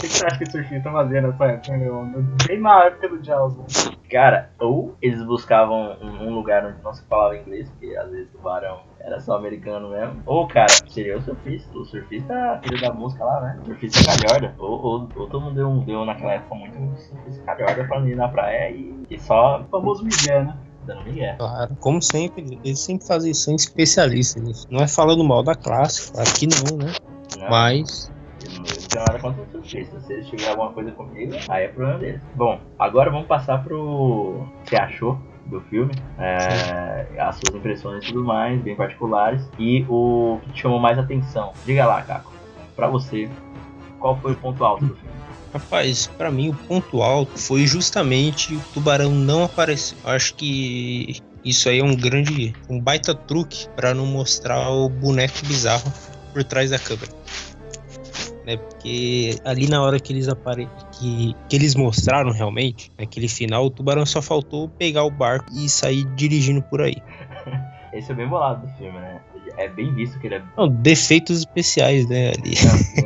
[0.00, 2.04] que, que você acha que os surfistas estão fazendo nessa época, meu?
[2.46, 3.64] Bem na época do Jaws, né?
[4.10, 8.34] Cara, ou eles buscavam um, um lugar onde não se falava inglês, porque às vezes
[8.34, 10.22] o barão era só americano mesmo.
[10.26, 11.78] Ou, cara, seria o surfista.
[11.78, 13.60] O surfista, filho da música lá, né?
[13.64, 14.54] Surfista calhorda.
[14.58, 18.28] Ou, ou, ou todo mundo deu, deu naquela época muito surfista calhorda pra ir na
[18.28, 20.56] praia e, e só O famoso Miguel, né?
[20.86, 21.36] dando migué.
[21.38, 24.66] Claro, como sempre, eles sempre fazem isso, são especialistas nisso.
[24.70, 26.92] Não é falando mal da classe, claro que não, né?
[27.38, 28.09] Não, Mas,
[28.90, 30.04] tenho nada contra os surfistas.
[30.04, 32.20] Se eles tiverem alguma coisa comigo, aí é problema deles.
[32.34, 33.80] Bom, agora vamos passar pro.
[33.80, 35.92] O que você achou do filme?
[36.18, 39.48] É, as suas impressões e tudo mais, bem particulares.
[39.58, 41.52] E o que te chamou mais atenção.
[41.64, 42.32] Diga lá, Caco.
[42.76, 43.28] Pra você,
[43.98, 45.20] qual foi o ponto alto do filme?
[45.52, 49.96] rapaz, pra mim o ponto alto foi justamente o tubarão não aparecer.
[50.04, 55.44] Acho que isso aí é um grande, um baita truque pra não mostrar o boneco
[55.44, 55.92] bizarro
[56.32, 57.10] por trás da câmera.
[58.50, 58.56] Né?
[58.56, 60.68] Porque ali na hora que eles apare...
[60.92, 65.68] que, que eles mostraram realmente, naquele final, o tubarão só faltou pegar o barco e
[65.68, 66.96] sair dirigindo por aí.
[67.92, 69.20] Esse é bem bolado do filme, né?
[69.56, 70.42] É bem visto que ele é.
[70.56, 72.54] Não, defeitos especiais, né, ali.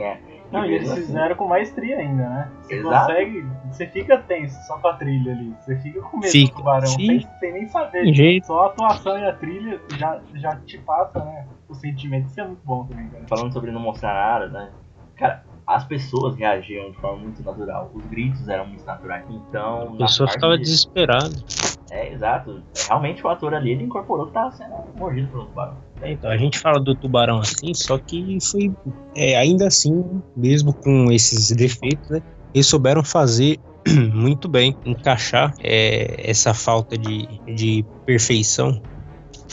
[0.01, 0.19] É.
[0.53, 2.49] Não, e eles assim- fizeram com maestria ainda, né?
[2.63, 3.07] Você Exato.
[3.07, 3.47] consegue.
[3.73, 5.53] Você fica tenso só com a trilha ali.
[5.61, 6.53] Você fica com medo Fica.
[6.53, 7.07] do tubarão, Sim.
[7.07, 8.05] sem, sem nem saber.
[8.05, 8.47] Tem jeito.
[8.47, 11.49] Só a atuação e a trilha já, já te passa, né?
[11.69, 12.29] O sentimento.
[12.29, 13.25] Isso é muito bom também, cara.
[13.27, 14.71] falando sobre não mostrar nada, né?
[15.25, 17.91] Cara, as pessoas reagiam de forma muito natural.
[17.95, 19.25] Os gritos eram muito naturais.
[19.31, 21.35] Então, A pessoa ficava de- desesperada.
[21.91, 22.63] É, exato.
[22.87, 25.79] Realmente o ator ali, ele incorporou que tava sendo mordido por um tubarão.
[26.03, 28.71] É, Então, a gente fala do tubarão assim, só que foi.
[29.17, 32.21] é, ainda assim, mesmo com esses defeitos, né?
[32.53, 33.59] Eles souberam fazer
[34.13, 38.79] muito bem, encaixar é, essa falta de, de perfeição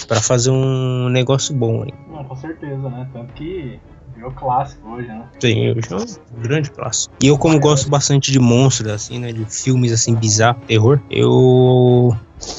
[0.08, 1.94] para fazer um negócio bom aí.
[2.10, 3.10] Não, com certeza, né?
[3.14, 3.80] Tanto que
[4.16, 5.24] Virou clássico hoje, né?
[5.40, 7.14] Sim, hoje é um grande clássico.
[7.22, 9.32] E eu, como gosto bastante de monstros, assim, né?
[9.32, 12.16] De filmes assim, bizarros, terror, eu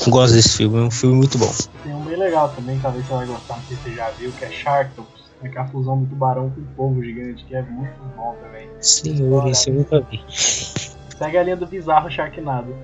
[0.09, 0.79] gosto desse filme.
[0.79, 1.51] É um filme muito bom.
[1.83, 4.33] Tem um bem legal também, talvez você vai gostar, não sei se você já viu,
[4.33, 5.23] que é Sharktopus.
[5.43, 8.37] É que é a fusão do tubarão com o povo gigante, que é muito bom
[8.41, 8.69] também.
[8.81, 10.21] Senhor, esse eu nunca vi.
[10.29, 12.75] Segue a linha do bizarro Sharknado.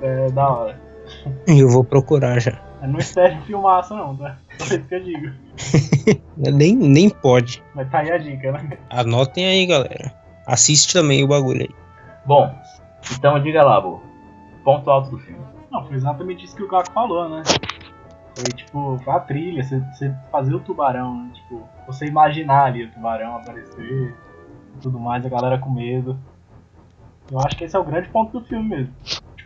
[0.00, 0.80] É da hora.
[1.46, 2.67] Eu vou procurar já.
[2.82, 4.36] Não espere filmaço não, tá?
[4.58, 5.32] Só isso que eu digo.
[6.36, 7.62] Nem, nem pode.
[7.74, 8.78] Mas tá aí a dica, né?
[8.90, 10.14] Anotem aí, galera.
[10.46, 11.74] Assiste também o bagulho aí.
[12.24, 12.54] Bom,
[13.12, 14.00] então diga lá, Bo.
[14.64, 15.44] Ponto alto do filme.
[15.70, 17.42] Não, foi exatamente isso que o Caco falou, né?
[18.34, 21.30] Foi tipo, a trilha, você, você fazer o tubarão, né?
[21.34, 24.14] Tipo, você imaginar ali o tubarão aparecer
[24.76, 26.18] e tudo mais, a galera com medo.
[27.30, 28.94] Eu acho que esse é o grande ponto do filme mesmo.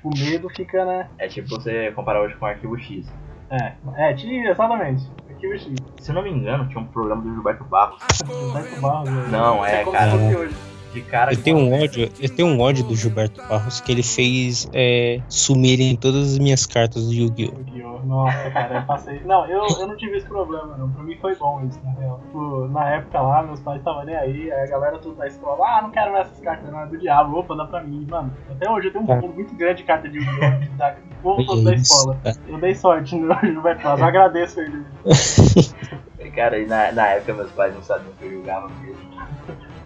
[0.02, 1.08] Tipo, o medo fica, né?
[1.16, 3.06] É tipo você comparar hoje com o Arquivo X.
[3.50, 5.08] É, é, tinha, exatamente.
[5.30, 5.72] Aqui o X.
[6.00, 8.02] Se eu não me engano, tinha um programa do Gilberto Barros.
[8.26, 9.28] Gilberto Barros, né?
[9.30, 10.10] Não, é, como cara.
[10.10, 10.71] se fosse hoje.
[10.92, 14.02] De cara Eu tenho um ódio, eu tenho um ódio do Gilberto Barros que ele
[14.02, 17.58] fez é, sumirem todas as minhas cartas do Yu-Gi-Oh!
[17.58, 18.00] Yu-Gi-Oh!
[18.04, 19.20] Nossa, cara, eu passei.
[19.24, 20.90] Não, eu, eu não tive esse problema, não.
[20.90, 22.20] Pra mim foi bom isso, na real.
[22.26, 25.64] Tipo, na época lá, meus pais estavam nem aí, aí a galera tudo da escola,
[25.64, 28.06] ah, não quero mais essas cartas, não, é do diabo, opa, dá pra mim.
[28.10, 30.76] Mano, até hoje eu tenho um bolo muito grande de carta de Yu-Gi-Oh!
[30.76, 32.18] da povo todo da escola.
[32.46, 34.84] Eu dei sorte no Gilberto Barros, eu agradeço ele.
[36.34, 38.96] Cara, e na, na época meus pais não sabiam que eu jogava mesmo.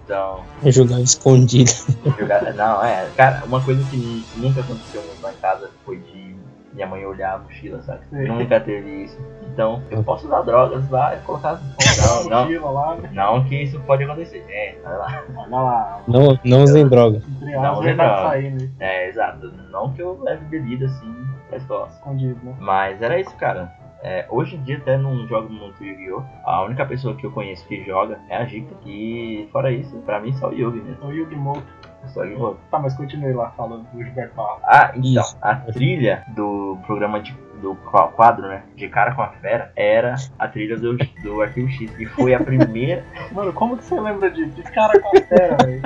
[0.06, 1.70] Então, Eu jogava escondido.
[2.16, 2.54] jogar.
[2.54, 3.10] Não, é.
[3.16, 6.36] Cara, uma coisa que nunca aconteceu muito lá em casa foi de
[6.72, 8.02] minha mãe olhar a mochila, sabe?
[8.12, 9.18] Nunca teve isso.
[9.52, 11.54] Então, eu posso usar drogas lá e colocar.
[11.98, 12.42] Não, não.
[12.44, 13.10] Mochila lá, né?
[13.12, 14.44] Não que isso pode acontecer.
[14.48, 15.24] É, vai lá.
[15.36, 17.16] Olha lá, Não, não usem droga.
[17.16, 18.28] entre Não, legal.
[18.30, 19.52] saindo, É, exato.
[19.72, 21.12] Não que eu leve bebida assim
[21.48, 21.88] pra escola.
[21.88, 22.54] escondido, né?
[22.60, 23.72] Mas era isso, cara.
[24.02, 26.22] É, hoje em dia até não jogo muito Yu-Gi-Oh!
[26.44, 28.74] A única pessoa que eu conheço que joga é a Jica.
[28.84, 31.06] E fora isso, pra mim só o Yugi mesmo.
[31.06, 31.62] O Yu-Gi-Oh!
[32.08, 32.54] Só Yu-Gi-Oh!
[32.70, 34.62] Tá, mas continue lá falando do Gilberto Barros.
[34.64, 35.36] Ah, então, Isso.
[35.42, 38.62] a trilha do programa de, do qua- quadro, né?
[38.76, 41.90] De cara com a fera, era a trilha do, do Arquivo X.
[41.98, 43.02] E foi a primeira.
[43.32, 44.50] Mano, como que você lembra disso?
[44.54, 45.82] De cara com a fera, velho.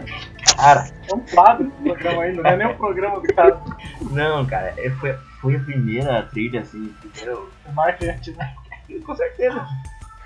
[0.56, 3.58] Cara, É um quadro do programa ainda, não é nem o programa do cara.
[4.10, 8.55] não, cara, é, foi, foi a primeira trilha, assim, primeiro, O marketing, né?
[9.05, 9.66] com certeza.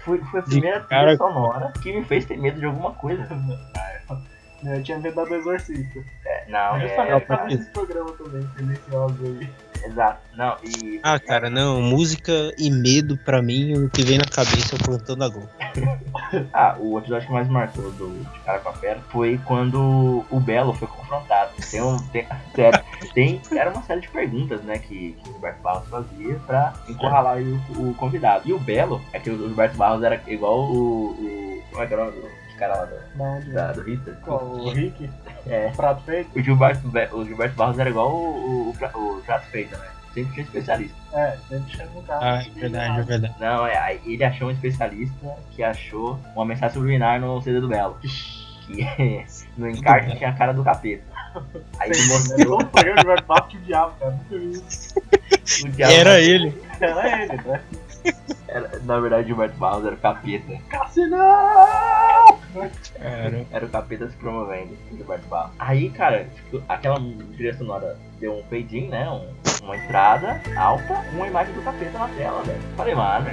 [0.05, 2.93] Foi, foi a De primeira cara- trilha sonora que me fez ter medo de alguma
[2.93, 3.27] coisa.
[4.65, 6.03] Eu tinha medo da do Exorcista.
[6.25, 9.51] É, não, Mas é, justamente por causa programas também, tendenciosos aí.
[9.87, 10.21] Exato.
[10.37, 11.01] Não, e.
[11.03, 11.81] Ah, cara, não.
[11.81, 15.49] Música e medo, pra mim, o que vem na cabeça é o plantão da Globo.
[16.53, 20.41] Ah, o episódio que mais marcou do de Cara com a Fera foi quando o
[20.41, 21.53] Belo foi confrontado.
[21.71, 21.97] Tem um.
[22.09, 22.81] Tem, sério,
[23.15, 27.39] tem, era uma série de perguntas, né, que, que o Gilberto Barros fazia pra encurralar
[27.39, 28.49] o, o convidado.
[28.49, 31.11] E o Belo, é que o Gilberto Barros era igual o.
[31.11, 34.17] o como é que é o nome cara lá do, Da do Hitler?
[34.25, 34.45] Qual?
[34.45, 35.11] O Rick?
[35.47, 35.69] É.
[35.77, 36.39] Prato feito?
[36.39, 39.87] O Gilberto, Be- o Gilberto Barros era igual o, o, o, o Trato Feito, né?
[40.15, 40.95] Sempre tinha especialista.
[41.13, 42.21] É, sempre um cara.
[42.23, 43.35] Ah, é verdade, é verdade.
[43.41, 47.69] Não, é, aí ele achou um especialista que achou uma mensagem subliminar no CD do
[47.69, 47.99] Belo.
[48.01, 49.27] Que
[49.59, 51.03] no encarte tinha a cara do capeta.
[51.81, 54.13] Aí ele mostrou programa de Gilberto Barros tinha o diabo, cara.
[54.13, 54.95] Nunca vi isso.
[55.67, 55.93] o diabo.
[55.93, 56.63] Era ele.
[56.81, 57.61] Era ele, né?
[58.49, 60.53] Era- na verdade, o Gilberto Barros era o capeta.
[60.69, 62.39] Cassinão!
[63.01, 65.53] Cara, Era o capeta se promovendo, o Gilberto Barros.
[65.59, 67.01] Aí, cara, tipo, aquela
[67.35, 69.09] trilha sonora deu um fade-in, né?
[69.11, 69.27] Um-
[69.65, 72.61] uma entrada alta, uma imagem do capeta na tela, velho.
[72.77, 73.27] Falei, mano,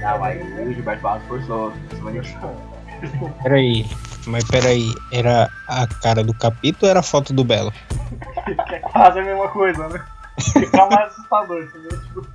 [0.00, 1.72] não, aí o Gilberto Barros forçou.
[3.42, 3.86] Peraí.
[4.26, 7.72] Mas peraí, era a cara do capítulo ou era a foto do Belo?
[8.44, 10.04] Que é quase a mesma coisa, né?
[10.38, 12.00] Fica mais assustador, entendeu?
[12.02, 12.26] Tipo,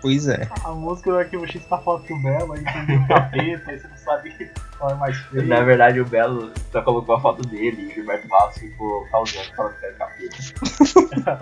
[0.00, 0.48] Pois é.
[0.64, 3.88] a música do Arquivo X tá foto do Belo, aí tem o capeta, aí você
[3.88, 5.46] não sabe qual é mais feio.
[5.46, 9.54] Na verdade, o Belo só colocou a foto dele e o Gilberto Barros ficou causando,
[9.56, 10.36] falando que era capeta.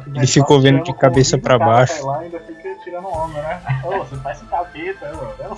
[0.14, 2.06] Ele ficou vendo de cabeça pra baixo.
[2.06, 3.60] Lá e ainda fica tirando onda, né?
[3.84, 5.56] Ô, você faz esse capeta, mano.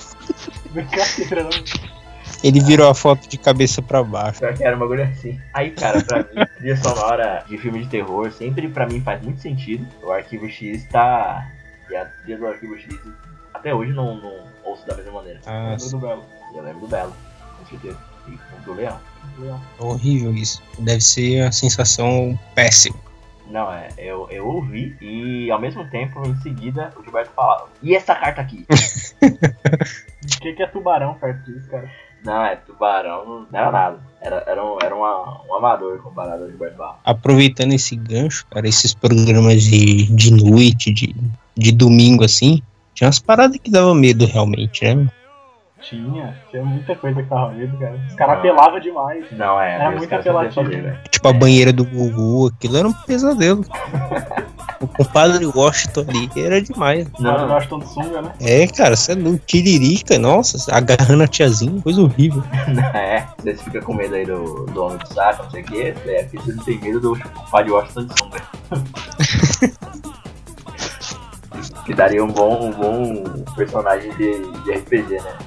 [0.70, 1.50] Brincadeira, não.
[2.42, 4.40] Ele virou a foto de cabeça pra baixo.
[4.57, 5.40] Que era um bagulho assim.
[5.52, 9.40] Aí, cara, pra mim, trilha sonora de filme de terror sempre pra mim faz muito
[9.40, 9.87] sentido.
[10.02, 11.50] O Arquivo X tá.
[11.90, 12.99] E a trilha do Arquivo X
[13.57, 14.33] até hoje não, não
[14.64, 15.40] ouço da mesma maneira.
[15.46, 16.25] Ah, Lembra do Belo.
[16.55, 17.12] Eu lembro do Belo,
[17.59, 17.99] com certeza.
[18.29, 19.01] E do Leão.
[19.38, 19.61] Leão.
[19.79, 20.62] horrível isso.
[20.79, 22.96] Deve ser a sensação péssima.
[23.49, 27.94] Não, é, eu, eu ouvi e ao mesmo tempo, em seguida, o Gilberto falava: E
[27.94, 28.66] essa carta aqui?
[30.27, 31.88] O que, que é tubarão perto disso, cara?
[32.25, 34.01] Não, é tubarão, não era nada.
[34.20, 36.99] Era, era, um, era uma, um amador comparado ao Gilberto Barros.
[37.05, 41.14] Aproveitando esse gancho, cara, esses programas de, de noite, de,
[41.57, 42.62] de domingo assim,
[42.95, 45.09] tinha umas paradas que davam medo realmente, né?
[45.81, 48.01] Tinha, tinha muita coisa que tava medo, cara.
[48.09, 49.25] Os caras apelavam demais.
[49.33, 49.75] Não, é.
[49.75, 50.69] Era muito apelativo.
[50.69, 50.99] velho.
[51.11, 53.64] Tipo a banheira do Gugu, aquilo era um pesadelo.
[54.81, 57.07] o compadre Washington ali era demais.
[57.21, 57.47] Não.
[57.47, 58.33] Gosto tanto sunga, né?
[58.40, 59.16] É, cara, você é.
[59.47, 62.42] Tiririca, nossa, agarrando a tiazinha, coisa horrível.
[62.95, 63.25] é.
[63.38, 65.83] Vocês ficam com medo aí do, do homem do saco, não sei o que.
[65.83, 67.19] É porque vocês não têm medo do
[67.51, 68.42] Padre Washington de Sunga.
[71.87, 75.38] que daria um bom, um bom personagem de, de RPG, né?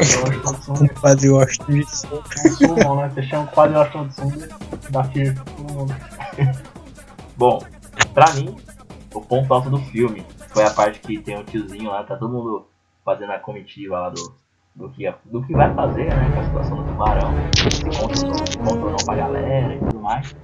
[0.00, 0.88] Sunga.
[0.88, 2.22] Compadre Washington de som.
[2.42, 3.10] Consumam, né?
[3.10, 4.48] Você chama o quadro gosto tanto sunga.
[5.44, 5.94] Todo mundo.
[7.36, 7.62] Bom,
[8.14, 8.56] pra mim,
[9.14, 12.32] o ponto alto do filme foi a parte que tem um tiozinho lá, tá todo
[12.32, 12.66] mundo
[13.04, 14.34] fazendo a comitiva lá do,
[14.74, 16.30] do, que, do que vai fazer, né?
[16.34, 17.34] Com a situação do tubarão.
[17.70, 18.16] Se conta,
[18.50, 20.34] se conta ou não pra galera e tudo mais.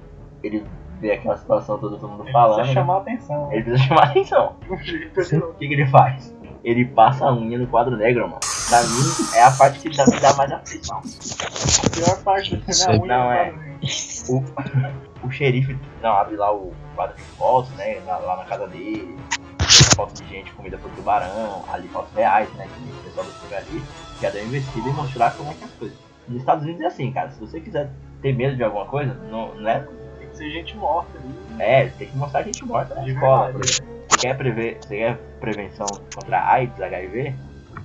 [0.43, 0.63] Ele
[0.99, 2.55] vê aquela situação toda, todo mundo Ele falando.
[2.57, 3.51] precisa chamar a atenção.
[3.51, 4.55] Ele precisa chamar a atenção.
[4.69, 6.35] O que, que ele faz?
[6.63, 8.39] Ele passa a unha no quadro negro, mano.
[8.67, 10.97] Pra mim, é a parte que dá, me dá mais aflição.
[10.97, 13.53] A pior parte do é a unha não é.
[14.29, 17.99] O, o xerife não, abre lá o quadro de fotos, né?
[18.05, 19.17] Lá, lá na casa dele.
[19.95, 22.67] Foto de gente comida por tubarão, ali fotos reais, né?
[22.67, 23.83] Que o pessoal do ali
[24.21, 25.97] já deu investida e mostrar como é que é as coisas.
[26.27, 27.31] Nos Estados Unidos é assim, cara.
[27.31, 27.89] Se você quiser
[28.21, 29.87] ter medo de alguma coisa, não, não é.
[30.39, 31.61] Ser gente morta ali.
[31.61, 33.69] É, tem que mostrar gente morta na De escola, verdade.
[33.69, 33.99] exemplo.
[34.09, 37.35] Você quer, prever, você quer prevenção contra AIDS, HIV?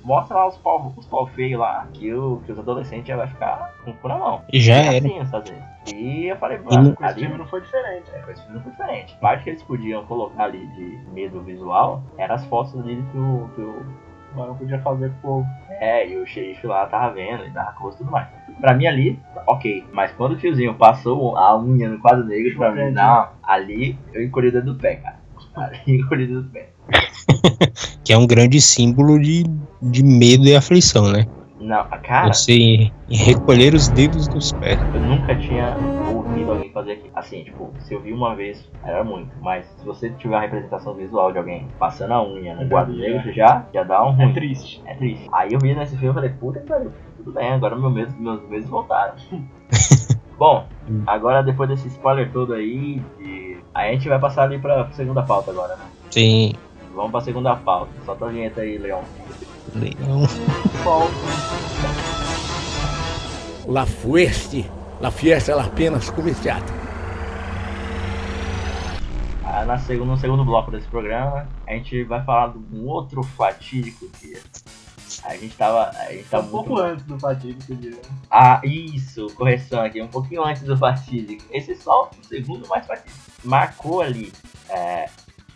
[0.02, 3.26] Mostra lá os pau, os pau feios lá, que, o, que os adolescentes já vai
[3.26, 4.42] ficar com o cu na mão.
[4.52, 4.98] E já é era.
[4.98, 5.68] assim, Estados Unidos.
[5.92, 8.10] E eu falei, mano, no- Com esse filme não foi diferente.
[8.14, 9.14] é, com esse filme foi diferente.
[9.16, 13.18] A parte que eles podiam colocar ali de medo visual eram as fotos ali que
[13.18, 14.04] o, que o.
[14.32, 15.46] O barão podia fazer com o povo.
[15.80, 18.28] É, e o xerife lá tava vendo, e dava gosto e tudo mais.
[18.60, 19.84] Pra mim ali, ok.
[19.92, 24.22] Mas quando o tiozinho passou a unha no quadro negro, pra mim, não, ali eu
[24.22, 25.18] encolhi o dedo do pé, cara.
[25.56, 26.70] Ali eu encolhi o dedo do pé.
[28.04, 29.44] Que é um grande símbolo de,
[29.80, 31.26] de medo e aflição, né?
[31.64, 34.78] Não, cara, Você recolher os dedos dos pés.
[34.94, 35.74] eu nunca tinha
[36.12, 37.10] ouvido alguém fazer aquilo.
[37.14, 39.30] Assim, tipo, se eu vi uma vez, era muito.
[39.40, 43.08] Mas se você tiver uma representação visual de alguém passando a unha no quadro É.
[43.08, 44.30] negro, já, já dá um ruim.
[44.30, 44.82] É triste.
[44.84, 45.26] É triste.
[45.32, 48.12] Aí eu vi nesse filme e falei, puta que pariu, tudo bem, agora meu medo,
[48.18, 49.14] meus medos voltaram.
[50.38, 50.66] Bom,
[51.06, 53.56] agora depois desse spoiler todo aí, de...
[53.72, 55.84] aí a gente vai passar ali pra segunda pauta agora, né?
[56.10, 56.52] Sim.
[56.94, 57.90] Vamos pra segunda pauta.
[58.04, 59.00] Solta a vinheta aí, Leão.
[59.74, 60.26] Leão.
[63.66, 66.70] La Fueste, la fiesta, la apenas comerciata.
[69.42, 73.22] Ah, na segundo, no segundo bloco desse programa, a gente vai falar de um outro
[73.22, 74.40] fatídico dia.
[75.24, 75.88] A gente tava.
[75.98, 76.84] A gente Tá tá um pouco muito...
[76.84, 77.98] antes do fatídico dia.
[78.30, 81.42] Ah, isso, correção aqui, um pouquinho antes do fatídico.
[81.50, 83.16] Esse é só o segundo mais fatídico.
[83.44, 84.30] Marcou ali
[84.68, 85.08] é,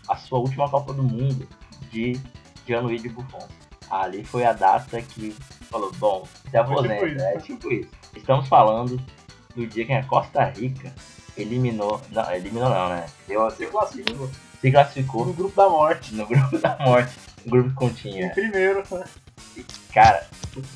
[0.08, 1.46] a sua última Copa do Mundo
[1.90, 2.18] de
[2.66, 3.46] Gianluigi Buffon.
[3.90, 5.30] Ali foi a data que
[5.70, 7.24] falou, bom, se Foi tipo aposenta, isso.
[7.24, 7.90] é tipo isso.
[8.16, 9.00] Estamos falando
[9.54, 10.92] do dia que a Costa Rica
[11.36, 13.06] eliminou, não, eliminou não, né?
[13.26, 14.30] Deu, Se classificou.
[14.60, 16.14] se classificou No grupo da morte.
[16.14, 17.14] no grupo da morte,
[17.46, 18.30] o grupo que Em continha.
[18.34, 19.04] primeiro, né?
[19.92, 20.26] Cara,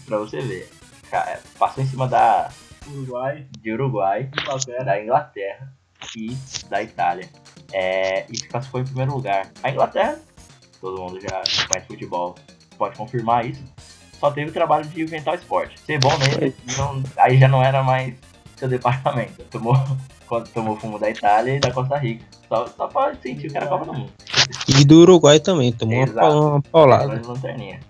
[0.06, 0.70] pra você ver,
[1.10, 2.50] cara, passou em cima da,
[2.86, 4.84] Uruguai, de Uruguai, Inglaterra.
[4.84, 5.72] da Inglaterra
[6.16, 6.36] e
[6.68, 7.28] da Itália.
[7.72, 9.50] É, e se classificou em primeiro lugar.
[9.62, 10.18] A Inglaterra,
[10.80, 12.34] todo mundo já conhece futebol,
[12.82, 13.62] pode confirmar isso.
[14.18, 15.78] Só teve o trabalho de inventar o esporte.
[15.80, 18.14] Ser bom nele, não- aí já não era mais
[18.56, 19.42] seu departamento.
[19.50, 19.76] Tomou,
[20.52, 22.24] tomou fumo da Itália e da Costa Rica.
[22.48, 24.12] Só, só pra sentir que era Copa do Mundo.
[24.68, 26.38] E do Uruguai também, tomou Exato.
[26.48, 27.20] uma paulada.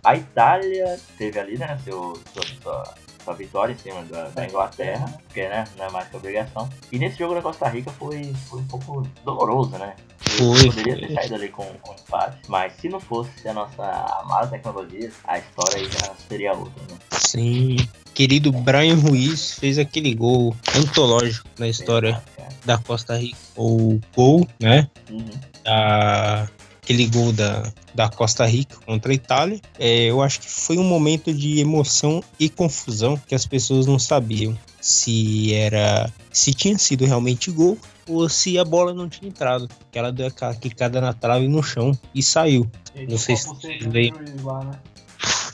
[0.04, 5.06] A Itália teve ali, né, seu, seu- sua, sua vitória em cima da, da Inglaterra,
[5.26, 6.68] porque né, não é mais que obrigação.
[6.90, 9.94] E nesse jogo da Costa Rica foi, foi um pouco doloroso, né?
[10.18, 13.82] Foi, Poderia ter saído ali com, com empate, mas se não fosse a nossa
[14.20, 16.98] amada tecnologia, a história aí já seria outra, né?
[17.10, 17.76] Sim.
[18.14, 23.38] Querido Brian Ruiz fez aquele gol antológico na história Exato, da Costa Rica.
[23.56, 24.88] O gol, né?
[25.10, 25.30] Uhum.
[25.64, 26.48] da-
[26.82, 29.60] aquele gol da, da Costa Rica contra a Itália.
[29.78, 33.98] É, eu acho que foi um momento de emoção e confusão que as pessoas não
[33.98, 39.68] sabiam se era se tinha sido realmente gol ou se a bola não tinha entrado.
[39.92, 42.68] Que ela deu aquela quicada na trave no chão e saiu.
[42.96, 44.64] E Não sei se você vocês lembram.
[44.64, 44.80] né?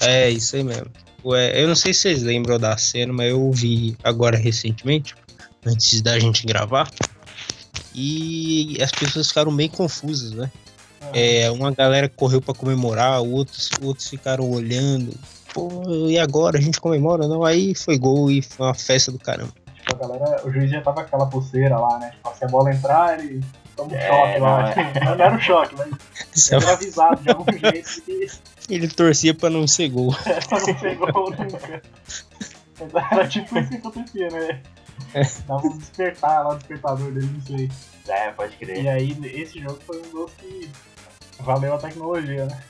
[0.01, 0.87] É, isso aí mesmo.
[1.25, 5.15] Ué, eu não sei se vocês lembram da cena, mas eu vi agora recentemente,
[5.67, 6.91] antes da gente gravar.
[7.95, 10.51] E as pessoas ficaram meio confusas, né?
[11.13, 15.13] É, uma galera correu pra comemorar, outros, outros ficaram olhando.
[15.55, 17.27] Pô, e agora a gente comemora?
[17.27, 19.53] Não, aí foi gol e foi uma festa do caramba.
[19.75, 22.11] Tipo, a galera, o juiz já tava com aquela pulseira lá, né?
[22.11, 23.43] Tipo, se a bola entrar, ele
[23.75, 24.75] toma um É, choque lá.
[24.75, 28.27] não, Não, não era um choque, mas é ele era avisado de algum jeito que
[28.69, 30.15] Ele torcia pra não ser gol.
[30.27, 31.83] Essa não pegou nunca.
[33.11, 34.61] Era tipo isso que acontecia, né?
[35.15, 35.23] É.
[35.47, 37.71] Dava um despertar lá, o despertador dele, não sei.
[38.09, 38.85] É, pode crer.
[38.85, 40.71] E aí, esse jogo foi um dos que
[41.41, 42.63] valeu a tecnologia, né?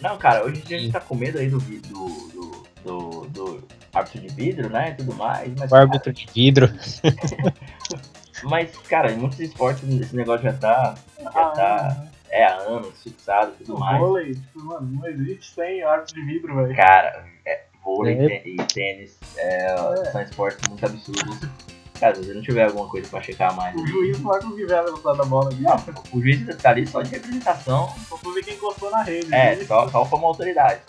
[0.00, 3.20] Não, cara, hoje em dia a gente tá com medo aí do, do, do, do,
[3.28, 4.90] do árbitro de vidro, né?
[4.90, 5.52] E tudo mais.
[5.58, 6.68] Mas, O árbitro de vidro.
[8.44, 10.94] Mas, cara, em muitos esportes esse negócio já tá.
[11.22, 12.06] Já Ah, tá.
[12.28, 13.98] É há anos, fixado e tudo o mais.
[13.98, 16.76] vôlei, tipo, mano, não existe sem árbitro de vidro, velho.
[16.76, 18.42] Cara, é, vôlei É.
[18.48, 20.04] e tênis é, É.
[20.12, 21.38] são esportes muito absurdos.
[21.98, 23.74] Cara, se você não tiver alguma coisa pra checar mais.
[23.74, 25.62] O juiz não vai conseguir ver a velocidade da bola ali.
[25.62, 25.76] Não,
[26.12, 27.92] o juiz tá ali só de representação.
[28.08, 29.32] Só pra ver quem encostou na rede.
[29.34, 29.64] É, né?
[29.66, 30.80] só, só como autoridade.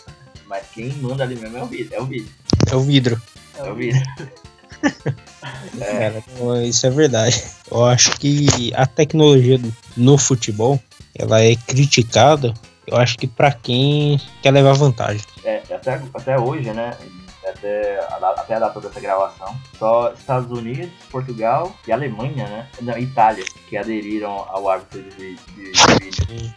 [0.46, 1.90] Mas quem manda ali mesmo é o vídeo.
[1.92, 2.28] É o vídeo.
[2.70, 3.22] É o vidro.
[3.58, 4.02] É o vídeo.
[5.80, 6.22] É, Cara,
[6.64, 7.42] isso é verdade.
[7.70, 10.80] Eu acho que a tecnologia do- no futebol,
[11.16, 12.54] ela é criticada,
[12.86, 15.20] eu acho que pra quem quer levar vantagem.
[15.44, 16.96] é, até, até hoje, né?
[17.50, 22.68] Até a, até a data dessa gravação, só Estados Unidos, Portugal e Alemanha, né?
[22.80, 26.54] Não, Itália, que aderiram ao árbitro de, de, de vídeo.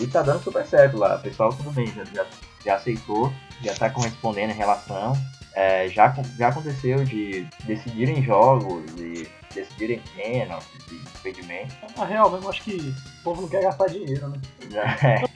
[0.00, 1.16] E tá dando super certo lá.
[1.16, 2.26] O pessoal tudo bem, já,
[2.64, 5.12] já aceitou, já tá correspondendo em relação.
[5.56, 11.74] É, já, já aconteceu de decidirem jogos e decidirem pênaltis e impedimentos.
[11.96, 12.76] Na real, mesmo acho que
[13.20, 14.38] o povo não quer gastar dinheiro, né?
[15.02, 15.26] É,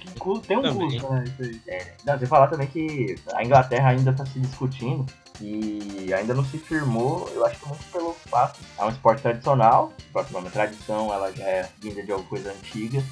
[0.46, 0.98] Tem um Também.
[0.98, 1.24] custo, né?
[1.24, 1.82] Isso aí.
[2.04, 5.06] Não, você falar também que a Inglaterra ainda está se discutindo
[5.40, 8.60] e ainda não se firmou, eu acho que muito pelo fato.
[8.78, 12.28] É um esporte tradicional, o próprio nome é tradição, ela já é vinda de alguma
[12.28, 13.02] coisa antiga.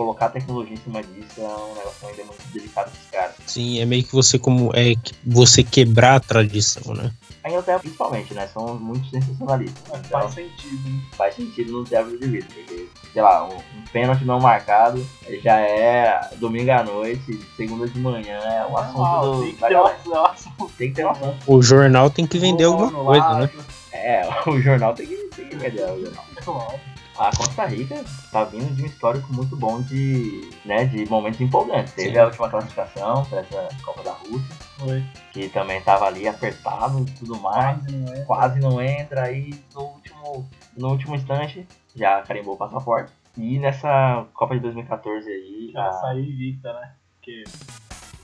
[0.00, 3.34] Colocar tecnologia em cima disso é um negócio ainda muito delicado pros caras.
[3.46, 7.12] Sim, é meio que você como é que você quebrar a tradição, né?
[7.44, 8.46] A Inglaterra, principalmente, né?
[8.46, 9.82] São muito sensacionalistas.
[9.90, 11.00] Mas Então, faz sentido, né?
[11.12, 15.06] faz sentido no árbitro de vida, porque, sei lá, um, um pênalti não marcado
[15.42, 19.42] já é domingo à noite, segunda de manhã, é o assunto Normal, do.
[19.42, 19.74] tem que
[20.08, 20.72] um assunto.
[20.78, 21.36] Tem que ter um assunto.
[21.46, 23.50] O jornal tem que vender alguma coisa, lado, né?
[23.92, 26.80] É, o jornal tem que, tem que vender o jornal.
[27.20, 28.02] A Costa Rica
[28.32, 31.92] tá vindo de um histórico muito bom de, né, de momentos empolgantes.
[31.92, 32.18] Teve Sim.
[32.18, 37.38] a última classificação para essa Copa da Rússia, que também tava ali apertado e tudo
[37.38, 37.78] mais.
[37.78, 38.20] Quase não é.
[38.24, 43.12] Quase não entra aí no último, no último instante já carimbou o passaporte.
[43.36, 46.92] E nessa Copa de 2014 aí, Já a- saiu invicta, né?
[47.16, 47.44] Porque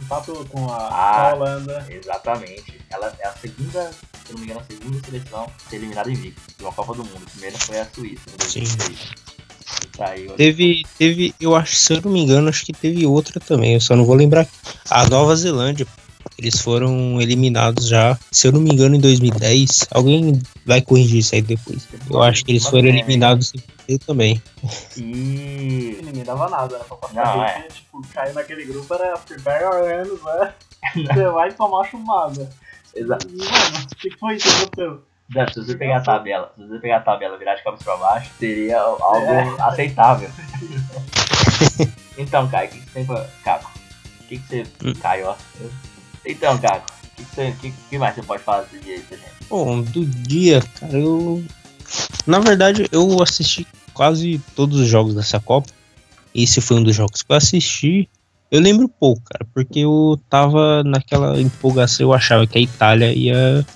[0.01, 0.91] empatou com a, Ah.
[0.91, 1.87] com a Holanda.
[1.91, 3.91] exatamente, ela é a segunda,
[4.27, 7.05] se não me engano, a segunda seleção a ser eliminada invicta de uma Copa do
[7.05, 7.23] Mundo.
[7.27, 8.99] A primeira foi a Suíça, em 2006.
[9.93, 13.41] E saiu Teve, teve, eu acho, se eu não me engano, acho que teve outra
[13.41, 14.47] também, eu só não vou lembrar.
[14.91, 15.87] A Nova Zelândia,
[16.39, 19.87] eles foram eliminados já, se eu não me engano, em 2010.
[19.91, 21.89] Alguém vai corrigir isso aí depois.
[22.11, 24.43] Eu acho que eles foram eliminados sem perder também.
[24.97, 26.85] E ninguém dava nada, né?
[26.87, 27.63] Pra Costa Não, é.
[27.63, 30.55] tipo, cair naquele grupo era pega anos, né?
[30.95, 32.51] Você vai tomar chumada.
[32.97, 35.03] Exa- E, mano, o que foi isso aconteceu?
[35.29, 37.85] Dan, se você pegar a tabela, se você pegar a tabela e virar de cabeça
[37.85, 39.57] pra baixo, seria algo É.
[39.63, 40.31] aceitável.
[42.17, 43.27] então, Caio, o que, que você tem pra.
[43.45, 43.71] Caco?
[44.21, 44.67] O que, que você.
[44.85, 44.93] Hum.
[44.95, 45.37] Caio, ó.
[46.25, 47.53] Então, Caco, o que, que, você...
[47.61, 49.31] que, que mais você pode falar desse dia aí pra gente?
[49.49, 51.45] Bom, do dia, cara, eu.
[52.27, 55.69] Na verdade, eu assisti quase todos os jogos dessa Copa.
[56.35, 58.09] Esse foi um dos jogos que eu assisti.
[58.51, 63.67] Eu lembro pouco, cara, porque eu tava naquela empolgação, eu achava que a Itália ia,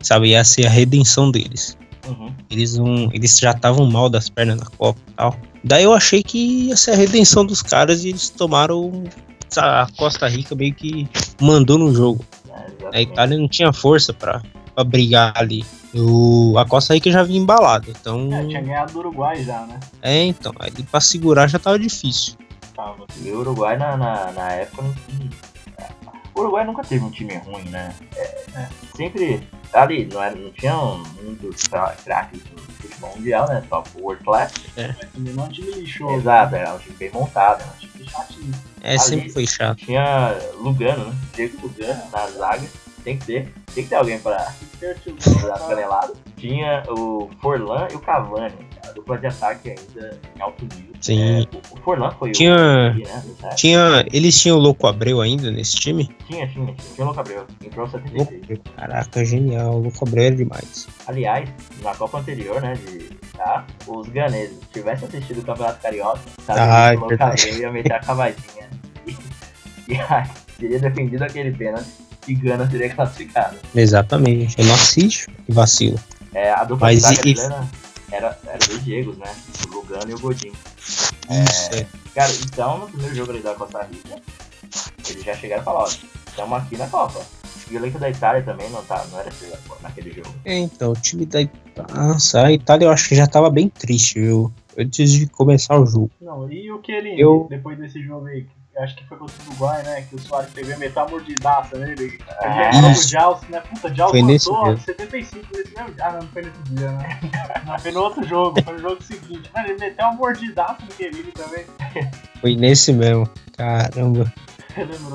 [0.00, 1.76] sabe, ia ser a redenção deles.
[2.06, 2.32] Uhum.
[2.50, 5.36] Eles não, eles já estavam mal das pernas na Copa e tal.
[5.64, 9.04] Daí eu achei que ia ser a redenção dos caras e eles tomaram
[9.56, 11.08] a Costa Rica meio que
[11.40, 12.24] mandou no jogo.
[12.92, 13.02] É, A.
[13.02, 14.42] Itália não tinha força pra,
[14.74, 15.64] pra brigar ali.
[15.94, 18.32] O, a Costa Rica já vinha embalada, então.
[18.32, 19.78] É, tinha ganhado do Uruguai já, né?
[20.00, 20.52] É, então.
[20.58, 22.34] Ali pra segurar já tava difícil.
[23.20, 24.82] E o Uruguai na, na, na época.
[26.34, 27.94] O Uruguai nunca teve um time ruim, né?
[28.16, 28.20] É,
[28.56, 28.68] É.
[28.96, 29.46] Sempre.
[29.72, 33.64] Ali, não, era, não tinha um, um dos cra- craques do futebol mundial, né?
[33.68, 34.52] Só o World Class.
[34.76, 36.14] Mas também não é um time lixoso.
[36.14, 38.52] Exato, era um time bem montado, era um time chatinho.
[38.82, 39.78] É, Ali- sempre foi chato.
[39.78, 41.16] Tinha Lugano, né?
[41.34, 42.66] Diego Lugano na zaga.
[43.02, 43.54] Tem que ter.
[43.74, 44.36] Tem que ter alguém pra
[45.46, 46.12] dar canelada.
[46.36, 48.54] Tinha o Forlan e o Cavani.
[48.88, 50.92] A dupla de ataque ainda em alto nível.
[51.00, 51.20] Sim.
[51.22, 52.94] É, o- Forlan foi Tinha- o.
[52.98, 53.48] Né.
[53.56, 54.04] Tinha.
[54.12, 56.04] Eles tinham o Louco Abreu ainda nesse time?
[56.28, 56.74] tinha, tinha, tinha.
[56.94, 57.46] Tinha o Louco Abreu.
[57.64, 58.42] Entrou em Louco 76.
[58.42, 58.60] Abreu.
[58.76, 59.74] Caraca, genial.
[59.74, 60.86] O Louco Abreu era demais.
[61.06, 61.48] Aliás,
[61.82, 62.98] na Copa anterior, né, de,
[63.36, 67.22] tá, os ganeses tivessem assistido o Campeonato Carioca, sabe Ah, que é o Louco.
[67.24, 68.70] Abreu ia meter a cavadinha.
[69.88, 70.28] E, e aí,
[70.58, 71.88] teria defendido aquele pênalti
[72.28, 73.56] e Gana seria classificado.
[73.74, 74.54] Exatamente.
[74.58, 75.28] Eu não assisto.
[75.44, 75.98] Que vacilo.
[76.34, 77.68] É, a dupla Mas de e- brasileira
[78.12, 79.34] era, era dois Diegos, né?
[79.66, 80.54] O Lugano e o Godinho.
[81.30, 81.86] Isso, é.
[82.14, 84.20] Cara, então, no primeiro jogo ali da Costa Rica,
[85.08, 87.20] Eles já chegaram e falaram, ó, estamos aqui na Copa.
[87.70, 89.30] E o elenco da Itália também não, tá, não era
[89.82, 90.28] naquele jogo.
[90.44, 91.38] É, então, o time da
[91.94, 94.52] Nossa, a Itália eu acho que já tava bem triste, viu?
[94.76, 96.10] Antes de começar o jogo.
[96.20, 99.34] Não, e o que ele, Eu- depois desse jogo aí, que acho que foi contra
[99.42, 100.02] o Uruguai, né?
[100.08, 102.04] Que o Soares pegou e meteu a mordidaça nele.
[102.04, 103.08] Ele Ah, lembrou do isso.
[103.10, 103.60] Jaus, né?
[103.60, 104.78] Puta, Jaus mesmo.
[104.78, 107.20] 75 nesse mesmo Ah, não, não foi nesse dia, né?
[107.66, 109.50] Não, foi no outro jogo, foi no jogo seguinte.
[109.54, 111.64] Mano, ele meteu uma mordidaça no Kevin também.
[112.40, 113.28] Foi nesse mesmo.
[113.56, 114.32] Caramba.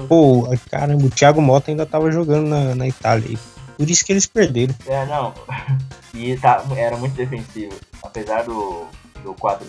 [0.08, 3.28] Pô, caramba, o Thiago Mota ainda tava jogando na, na Itália.
[3.28, 3.38] aí.
[3.78, 4.74] Por isso que eles perderam.
[4.86, 5.34] É, não.
[6.14, 7.76] E tá, era muito defensivo.
[8.02, 8.88] Apesar do,
[9.24, 9.66] do 4-5-1.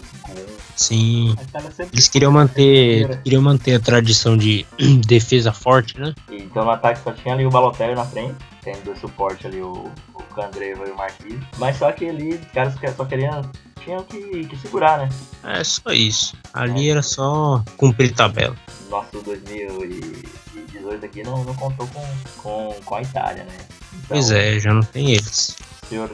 [0.76, 1.36] Sim.
[1.92, 4.66] Eles queriam manter, queriam manter a tradição de
[5.06, 6.14] defesa forte, né?
[6.30, 9.60] E Então no ataque só tinha ali o Balotelli na frente, tendo do suporte ali
[9.60, 11.44] o, o Candreva e o Marquinhos.
[11.58, 13.42] Mas só que ali os caras só queriam.
[13.80, 15.08] tinham que, que segurar, né?
[15.44, 16.36] É só isso.
[16.52, 18.56] Ali era só cumprir tabela.
[18.88, 22.04] Nosso 2018 aqui não, não contou com,
[22.42, 23.56] com, com a Itália, né?
[23.58, 25.56] Então, Pois é, já não tem eles.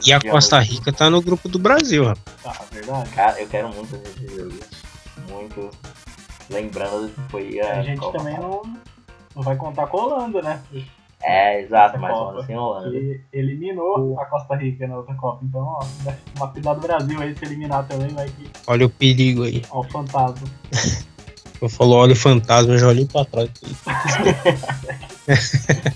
[0.05, 2.37] E a Costa Rica tá no grupo do Brasil, rapaz.
[2.41, 3.09] Tá, verdade.
[3.11, 4.53] Cara, eu quero muito ver esse jogo.
[5.29, 5.69] Muito.
[6.49, 7.79] Lembrando que foi a.
[7.79, 8.61] A gente Copa também não,
[9.35, 10.61] não vai contar com a Holanda, né?
[11.23, 12.41] É, exato, mas Copa.
[12.41, 12.91] assim, Holanda.
[12.91, 15.39] Que eliminou a Costa Rica na outra Copa.
[15.43, 15.85] Então, ó,
[16.37, 18.49] uma cuidado do Brasil aí se eliminar também, vai que.
[18.67, 19.63] Olha o perigo aí.
[19.71, 20.47] Ó, o fantasma.
[21.61, 23.49] Eu falo, olha o fantasma, eu já olhei pra trás.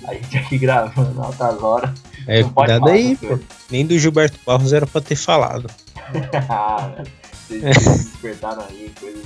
[0.08, 1.92] A gente aqui gravando altas horas.
[2.30, 3.40] É, não cuidado aí, pô.
[3.72, 5.68] Nem do Gilberto Barros era pra ter falado.
[7.48, 7.62] Vocês
[8.12, 9.24] despertaram aí coisas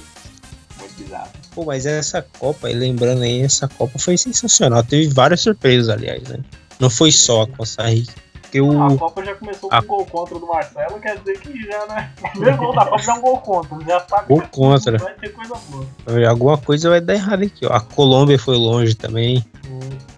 [0.79, 1.29] muito bizarras.
[1.53, 4.83] Pô, mas essa Copa, e lembrando aí, essa Copa foi sensacional.
[4.83, 6.39] Teve várias surpresas, aliás, né?
[6.79, 8.13] Não foi só a Costa Rica.
[8.41, 8.97] Porque A.
[8.97, 12.11] Copa já começou com a- um gol contra do Marcelo, quer dizer que já, né?
[12.33, 13.79] Primeiro gol da Copa já é um gol contra.
[13.85, 14.97] Já sabe Gol contra.
[14.99, 16.29] vai ter coisa boa.
[16.29, 17.73] Alguma coisa vai dar errado aqui, ó.
[17.73, 19.43] A Colômbia foi longe também.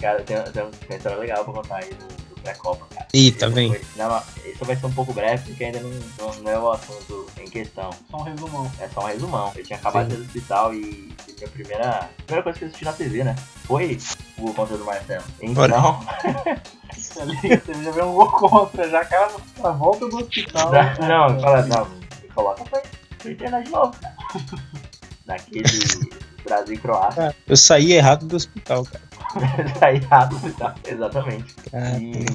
[0.01, 3.07] Cara, tem, tem uma história legal pra contar aí do, do pré-copa, cara.
[3.13, 5.89] Ih, tá Não, não, isso vai ser um pouco breve, porque ainda não,
[6.19, 7.89] não, não é o assunto em questão.
[8.09, 8.71] Só um resumão.
[8.79, 9.51] É só um resumão.
[9.55, 12.67] Eu tinha acabado de sair do hospital e, e minha primeira, primeira coisa que eu
[12.67, 13.35] assisti na TV, né?
[13.63, 13.97] Foi
[14.37, 15.23] o contra do Marcelo.
[15.41, 16.05] Então,
[16.93, 20.71] você já vê um gol contra, já cara na volta do hospital.
[20.71, 21.87] não, fala, não,
[22.33, 22.83] coloca pra,
[23.19, 24.15] pra internet de novo, cara.
[25.25, 25.63] Daquele
[26.43, 27.35] Brasil e Croácia.
[27.47, 29.04] Eu saí errado do hospital, cara.
[29.93, 30.75] Errado do hospital.
[30.85, 31.55] Exatamente.
[31.71, 32.25] Cara, E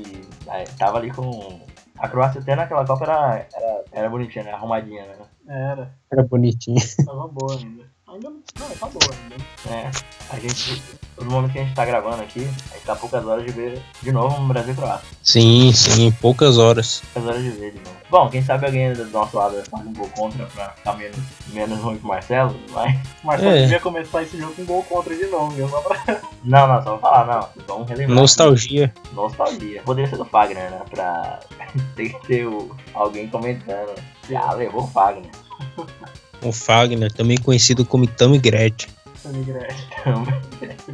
[0.49, 1.61] aí, tava ali com.
[1.99, 4.53] A Croácia até naquela Copa era, era, era bonitinha, né?
[4.53, 5.17] Arrumadinha, né?
[5.47, 6.81] Era, Era bonitinho.
[7.05, 7.90] tava boa ainda.
[8.13, 9.37] Ainda não, não tá boa ainda.
[9.71, 9.91] É,
[10.31, 10.83] a gente.
[11.21, 13.53] No momento que a gente tá gravando aqui, a gente tá a poucas horas de
[13.53, 15.07] ver de novo um Brasil e Croácia.
[15.23, 17.03] Sim, sim, poucas horas.
[17.13, 17.97] Poucas horas de ver de novo.
[18.09, 21.19] Bom, quem sabe alguém do nosso lado faz um gol contra pra ficar menos,
[21.53, 22.97] menos ruim pro Marcelo, mas.
[23.23, 23.63] O Marcelo É.
[23.63, 25.69] devia começar esse jogo com um gol contra de novo, viu?
[25.69, 26.21] Só pra...
[26.43, 27.65] Não, não, só vou falar, não.
[27.69, 28.19] Vamos relembrar.
[28.19, 28.87] Nostalgia.
[28.87, 29.15] aqui.
[29.15, 29.83] Nostalgia.
[29.83, 30.81] Poderia ser do Fagner, né?
[30.89, 31.39] Pra.
[31.95, 32.75] Tem que ter o...
[32.95, 33.93] alguém comentando.
[34.35, 35.31] Ah, levou o Fagner.
[36.43, 38.91] O Fagner, também conhecido como Tami Gretchen.
[39.23, 39.87] Sammy Gretchen.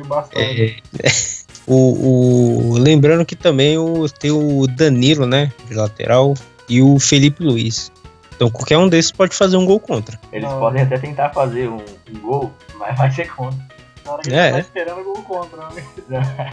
[0.06, 0.82] Bastante.
[1.02, 1.08] É,
[1.66, 5.52] o, o- lembrando que também o, tem o Danilo, né?
[5.68, 6.34] De lateral.
[6.68, 7.92] E o Felipe Luiz.
[8.34, 10.18] Então qualquer um desses pode fazer um gol contra.
[10.32, 10.58] Eles Não.
[10.58, 11.78] podem até tentar fazer um,
[12.12, 13.58] um gol, mas vai ser contra.
[14.04, 14.60] Na hora que É, ele tá é.
[14.60, 15.84] esperando o gol contra, né?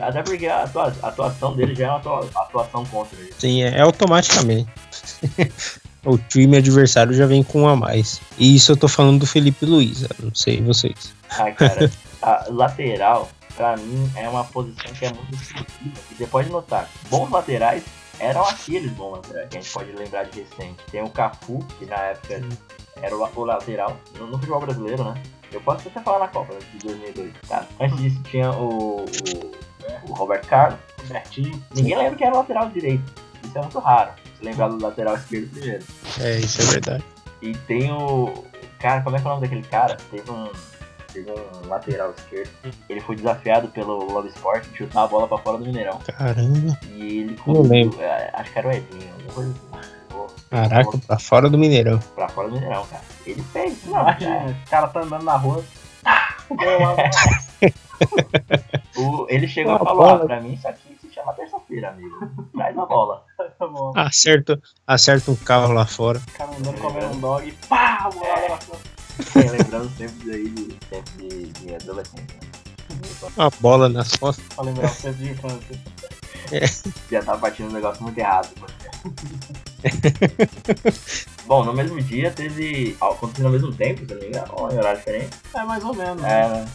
[0.00, 3.32] Até porque a, atua- a atuação dele já é uma atua- atuação contra ele.
[3.38, 4.68] Sim, é, é automaticamente.
[6.04, 8.20] o time adversário já vem com um a mais.
[8.38, 11.14] E isso eu tô falando do Felipe Luiz, não sei vocês.
[11.38, 11.90] Ai, cara,
[12.22, 16.00] a lateral, pra mim, é uma posição que é muito exclusiva.
[16.10, 17.82] E você pode notar, bons laterais
[18.20, 20.84] eram aqueles bons laterais, que a gente pode lembrar de recente.
[20.90, 22.42] Tem o Cafu, que na época
[23.02, 25.14] era o, o lateral, no, no futebol brasileiro, né?
[25.50, 27.32] Eu posso até falar na Copa né, de 2002.
[27.48, 27.66] Tá?
[27.80, 29.52] Antes disso tinha o, o,
[30.08, 30.78] o Roberto Carlos.
[31.02, 31.60] Robertinho.
[31.74, 33.02] Ninguém lembra que era lateral direito.
[33.42, 34.12] Isso é muito raro.
[34.42, 35.84] Lembrar do lateral esquerdo primeiro.
[36.20, 37.04] É, isso é verdade.
[37.42, 38.44] E tem o.
[38.78, 39.96] Cara, como é que é o nome daquele cara?
[40.10, 40.48] Teve um.
[41.12, 42.50] Teve um lateral esquerdo.
[42.88, 45.98] Ele foi desafiado pelo Love Sport de chutar a bola pra fora do Mineirão.
[45.98, 48.00] Caramba, E ele Não lembro.
[48.00, 49.90] é, Acho que era o Edinho, alguma coisa assim.
[50.50, 51.98] Caraca, pra fora do Mineirão.
[52.14, 53.02] Pra fora do Mineirão, cara.
[53.26, 54.46] Ele fez, não, cara.
[54.66, 55.64] o cara tá andando na rua.
[56.04, 56.36] Ah.
[58.96, 60.89] O, ele chegou e falou: ah, pra mim isso aqui
[61.70, 62.18] terça-feira, amigo.
[62.52, 63.24] Traz a bola.
[63.94, 64.02] Tá.
[64.06, 66.18] Acerta, acerta um carro lá fora.
[66.18, 67.52] O cara andando comendo um dog.
[67.68, 69.50] Pá, a bolada na frente.
[69.50, 72.34] Lembrando sempre daí de tempo de, de adolescente.
[72.40, 73.30] Né?
[73.36, 74.44] Uma bola nas costas.
[74.54, 75.80] Pra lembrar o tempo de infância.
[77.10, 78.48] Já tava batendo um negócio muito errado.
[81.46, 82.96] Bom, no mesmo dia teve.
[83.00, 85.36] Aconteceu no mesmo tempo, se não me engano, ou em horário diferente.
[85.54, 86.22] É mais ou menos.
[86.24, 86.68] É, né?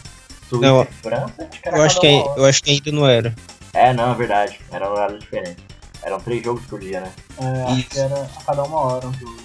[0.48, 1.48] Suíça Não, e França.
[1.48, 2.40] Acho que era Eu acho, que, hora.
[2.40, 3.34] eu acho que ainda não era.
[3.76, 4.58] É, não, é verdade.
[4.70, 5.56] Era um horário diferente.
[6.02, 7.12] Eram três jogos por dia, né?
[7.40, 7.88] É, acho Isso.
[7.90, 9.06] que era a cada uma hora.
[9.08, 9.36] um jogo.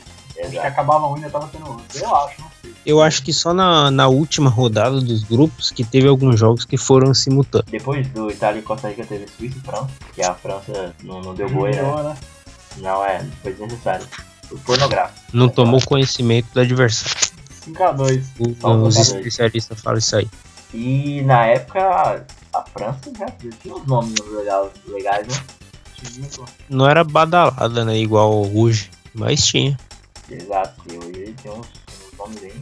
[0.42, 1.86] Acho que acabava um e ainda tava tendo outro.
[2.00, 2.74] Eu acho, não sei.
[2.84, 6.78] Eu acho que só na, na última rodada dos grupos que teve alguns jogos que
[6.78, 7.70] foram simultâneos.
[7.70, 11.36] Depois do Itália e Costa Rica teve Suíça e França, que a França não, não
[11.36, 11.82] deu boi, né?
[11.84, 12.18] Né?
[12.78, 14.08] Não é, foi desnecessário.
[14.48, 15.20] Foi pornográfico.
[15.32, 17.32] Não tomou conhecimento do adversário.
[17.68, 18.24] 5x2.
[18.40, 20.28] O- Só um Os especialistas falam isso aí.
[20.74, 25.36] E na época a França já já tinha uns nomes legais, legais né?
[26.70, 27.98] Não era badalada, né?
[27.98, 28.90] Igual hoje.
[29.14, 29.78] Mas tinha.
[30.30, 32.54] Exato, e hoje tem uns, uns nomes bem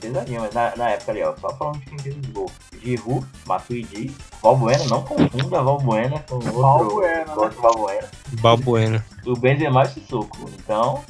[0.00, 2.52] pesadinhos, mas na, na época ali, ó, só falando de quem fez os gols.
[2.82, 7.46] Giroud, Matuidi, Valbuena, não confunda Valbuena com outro, Valbuena, com né?
[7.46, 8.10] outro Valbuena.
[8.40, 9.06] Balbuena.
[9.26, 11.04] O Benzema e o Sissoko, então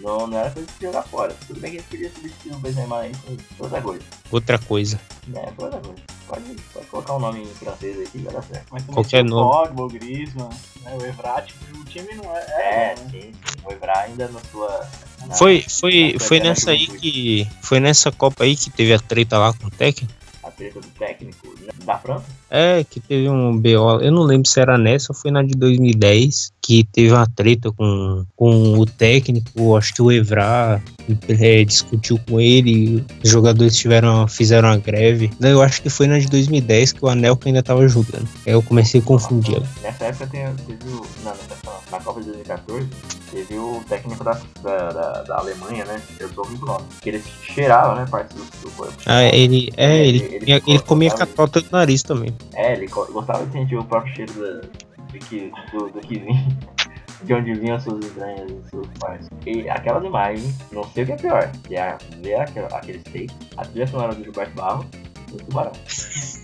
[0.00, 1.34] não, não era coisa de jogar fora.
[1.46, 3.12] Tudo bem que a gente podia substituir o Benzema aí
[3.58, 4.04] outra coisa.
[4.30, 5.00] Outra coisa.
[5.34, 6.15] É, outra coisa.
[6.26, 8.66] Pode, pode colocar um nome em francês aqui, vai dar certo.
[8.72, 9.50] Mas Qualquer tinha o nome.
[9.68, 10.48] Pogba, o Griezmann,
[10.82, 11.54] né, o Evrat.
[11.74, 12.40] O time não é...
[12.40, 12.62] É,
[12.92, 13.08] é, né?
[13.10, 13.32] sim, sim.
[13.64, 14.88] O Evra ainda na sua...
[15.26, 17.48] na- Foi, foi, na sua foi nessa aí que.
[17.62, 20.12] Foi nessa Copa aí que teve a treta lá com o técnico.
[20.42, 22.24] A treta do técnico né, da França.
[22.48, 24.00] É, que teve um BO.
[24.00, 26.52] Eu não lembro se era nessa ou foi na de 2010.
[26.62, 29.76] Que teve uma treta com, com o técnico.
[29.76, 30.82] Acho que o Evra
[31.28, 33.04] é, discutiu com ele.
[33.22, 35.30] Os jogadores tiveram, fizeram uma greve.
[35.40, 38.28] Eu acho que foi na de 2010 que o Anelka ainda tava jogando.
[38.44, 39.62] Aí eu comecei a confundir.
[39.82, 41.06] Nessa época tem, teve o.
[41.24, 41.56] Não, nessa,
[41.92, 42.88] na Copa de 2014,
[43.30, 46.00] teve o técnico da, da, da, da Alemanha, né?
[46.18, 46.84] Eu tô ouvindo o nome.
[47.00, 48.06] Que ele cheirava, né?
[48.10, 48.92] Parte do, do corpo.
[49.06, 52.34] Ah, ele, é, ele, Ele- ele ele comia catota do nariz também.
[52.54, 56.46] É, ele gostava de sentir o próprio cheiro do, que, do, do que vinha.
[57.24, 59.28] De onde vinham as suas entranhas e seus partes.
[59.46, 61.50] E aquelas imagens, não sei o que é pior.
[61.66, 64.84] Que é ver aquele, aquele steak, a trilha sonora do Gilberto Barro
[65.32, 65.72] e o tubarão.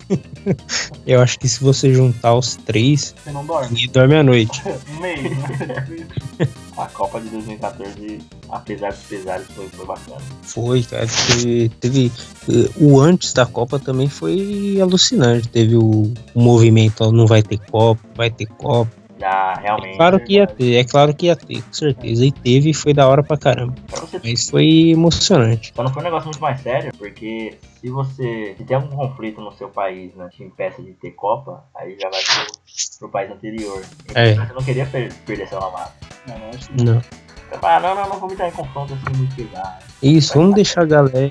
[1.06, 3.68] Eu acho que se você juntar os três, Você não dorme.
[3.68, 4.62] ninguém dorme à noite.
[4.98, 5.14] Né?
[6.78, 8.18] A Copa de 2014,
[8.52, 10.20] apesar dos pesares, foi, foi bacana.
[10.42, 11.06] Foi, cara.
[11.28, 12.12] Teve, teve,
[12.48, 15.48] eh, o antes da Copa também foi alucinante.
[15.48, 18.90] Teve o, o movimento, ó, não vai ter Copa, vai ter Copa.
[19.18, 19.94] Já realmente.
[19.94, 22.24] É claro que ia ter, é claro que ia ter, com certeza.
[22.26, 23.72] E teve e foi da hora pra caramba.
[23.88, 25.72] Pra Mas foi emocionante.
[25.76, 28.54] Só não foi um negócio muito mais sério, porque se você.
[28.58, 32.10] Se tem algum conflito no seu país, né, que impeça de ter Copa, aí já
[32.10, 32.52] vai pro,
[32.98, 33.80] pro país anterior.
[34.10, 34.34] Então É.
[34.34, 35.92] você não queria per- perder seu namorado.
[36.26, 37.00] Não, não, acho que Não.
[37.62, 39.82] Ah, não, não, não vamos entrar em confronto assim muito pesado.
[40.02, 41.28] Isso, vamos deixar a galera.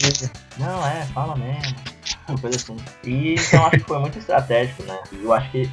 [0.57, 1.75] Não, é, fala mesmo.
[2.27, 2.77] Uma coisa assim.
[3.03, 4.97] E então acho que foi muito estratégico, né?
[5.11, 5.69] E eu acho que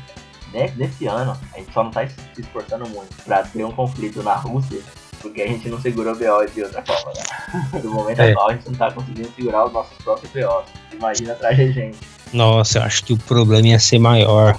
[0.53, 4.23] ne- nesse ano, a gente só não tá se esforçando muito pra ter um conflito
[4.23, 4.81] na Rússia,
[5.21, 7.81] porque a gente não segurou o BO de outra Copa, né?
[7.85, 8.31] No momento É.
[8.31, 10.65] atual a gente não tá conseguindo segurar os nossos próprios BOs.
[10.93, 11.99] Imagina atrás de gente.
[12.33, 14.57] Nossa, eu acho que o problema ia ser maior.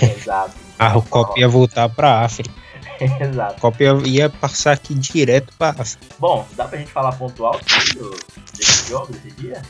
[0.00, 0.52] Exato.
[0.78, 2.50] A Copa ia voltar pra África.
[3.20, 3.56] Exato.
[3.56, 6.04] A Copa ia, passar aqui direto pra África.
[6.18, 7.58] Bom, dá pra gente falar pontual
[7.94, 8.10] do,
[8.56, 9.62] desse jogo, desse dia?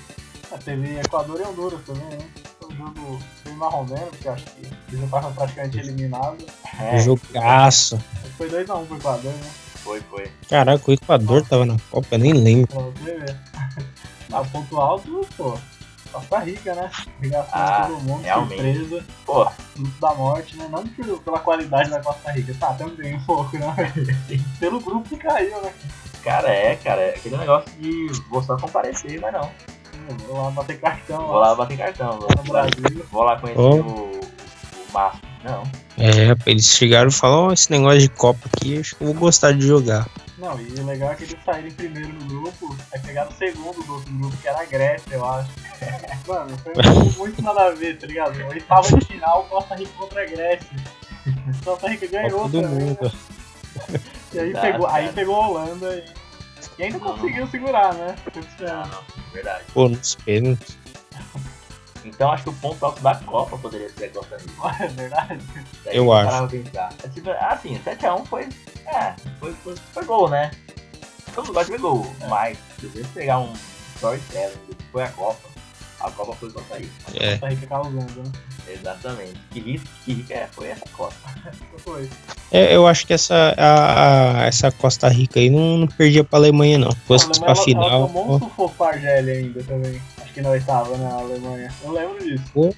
[0.52, 2.26] Ah, teve Equador e Honduras também, né?
[2.60, 6.44] Foi um jogo bem marromeno, porque acho que eles já estavam praticamente eliminados.
[6.80, 7.98] É, Jogaço.
[8.36, 9.50] Foi 2x1 pro Equador, né?
[9.84, 10.30] foi, foi.
[10.48, 12.66] Caraca, o Equador tava na Copa, eu nem lembro.
[12.68, 13.36] Pra você ver.
[14.32, 15.56] Ah, ponto alto, pô.
[16.14, 16.90] Costa Rica, né?
[17.20, 18.78] Ligação Ah, todo mundo, realmente.
[18.78, 19.04] surpresa.
[19.26, 19.44] Pô,
[19.76, 20.68] Grupo da morte, né?
[20.70, 20.84] Não
[21.18, 23.74] pela qualidade da Costa Rica, tá, também um pouco, né?
[24.60, 25.72] Pelo grupo que caiu, né?
[26.22, 29.50] cara, é, cara, é aquele negócio de vou só comparecer, mas não.
[30.26, 33.06] Vou lá bater cartão Vou lá bater cartão, vou, no Brasil.
[33.10, 33.76] vou lá conhecer Oh.
[33.80, 35.20] o, o Márcio.
[35.42, 35.62] Não,
[35.98, 39.16] É, eles chegaram e falaram, ó, esse negócio de Copa aqui, acho que eu vou
[39.16, 40.06] gostar de jogar.
[40.44, 43.82] Não, e o legal é que eles saíram primeiro no grupo, aí pegaram o segundo
[43.82, 45.50] do outro grupo, que era a Grécia, eu acho.
[46.28, 46.74] Mano, foi
[47.16, 48.38] muito nada a ver, tá ligado?
[48.48, 50.68] Oitava de final, Costa Rica contra a Grécia.
[51.64, 52.68] Costa Rica ganhou também, né?
[52.68, 53.12] Mundo.
[54.34, 56.04] E aí Exato, pegou, aí pegou a Holanda e,
[56.78, 57.16] e ainda Não.
[57.16, 58.14] conseguiu segurar, né?
[58.22, 59.64] Foi não, não, verdade.
[59.72, 60.83] Pô, nos pênaltis.
[62.04, 64.84] Então acho que o ponto alto da Copa poderia ser a Costa Rica.
[64.84, 65.40] É verdade.
[65.84, 66.48] Daí Eu acho.
[66.48, 66.92] pensar.
[67.02, 68.48] É tipo, Assim, 7x1 foi.
[68.86, 70.50] É, foi, foi, foi gol, né?
[71.34, 72.06] Todo mundo gosta de ver gol.
[72.28, 73.52] Mas, se você pegar um
[73.96, 75.48] storytelling do que foi a Copa,
[76.00, 76.92] a Copa foi Costa Rica.
[77.14, 77.30] É.
[77.32, 78.32] Costa Rica causando, né?
[78.68, 79.34] Exatamente.
[79.50, 81.14] Que rica, que rica é, foi essa Copa.
[81.78, 82.08] Foi.
[82.50, 86.38] É, eu acho que essa, a, a- essa Costa Rica aí não, não perdia pra
[86.38, 86.90] Alemanha, não.
[86.92, 87.84] Se fosse pra ela, final.
[87.90, 90.00] ela tomou um sufoco pra Argélia ainda também.
[90.34, 91.72] Que na oitava, na Alemanha.
[91.82, 92.44] Eu lembro disso.
[92.52, 92.74] Pô,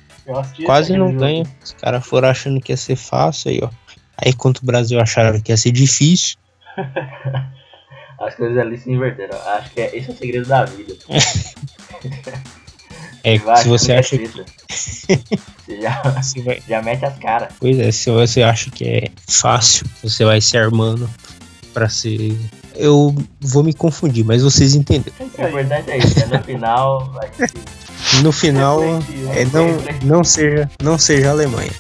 [0.67, 1.45] quase não ganha.
[1.65, 3.71] Os caras foram achando que ia ser fácil aí, ó.
[4.19, 6.37] Aí contra o Brasil acharam que ia ser difícil.
[8.21, 9.39] As coisas ali se inverteram.
[9.53, 10.95] Acho que é, esse é o segredo da vida.
[13.25, 14.25] É, Vai, se você acha que.
[14.25, 14.45] acredita.
[14.71, 17.53] Você já, se vai- já mete as caras.
[17.59, 21.11] Pois é, se você acha que é fácil, você vai se armando
[21.75, 22.37] pra ser.
[22.79, 25.17] Eu vou me confundir, mas vocês entenderam.
[25.39, 25.49] É aí.
[25.49, 26.37] importante é isso, né?
[26.37, 27.31] No final, vai
[28.23, 31.71] No final, é, não, não, seja, não seja Alemanha.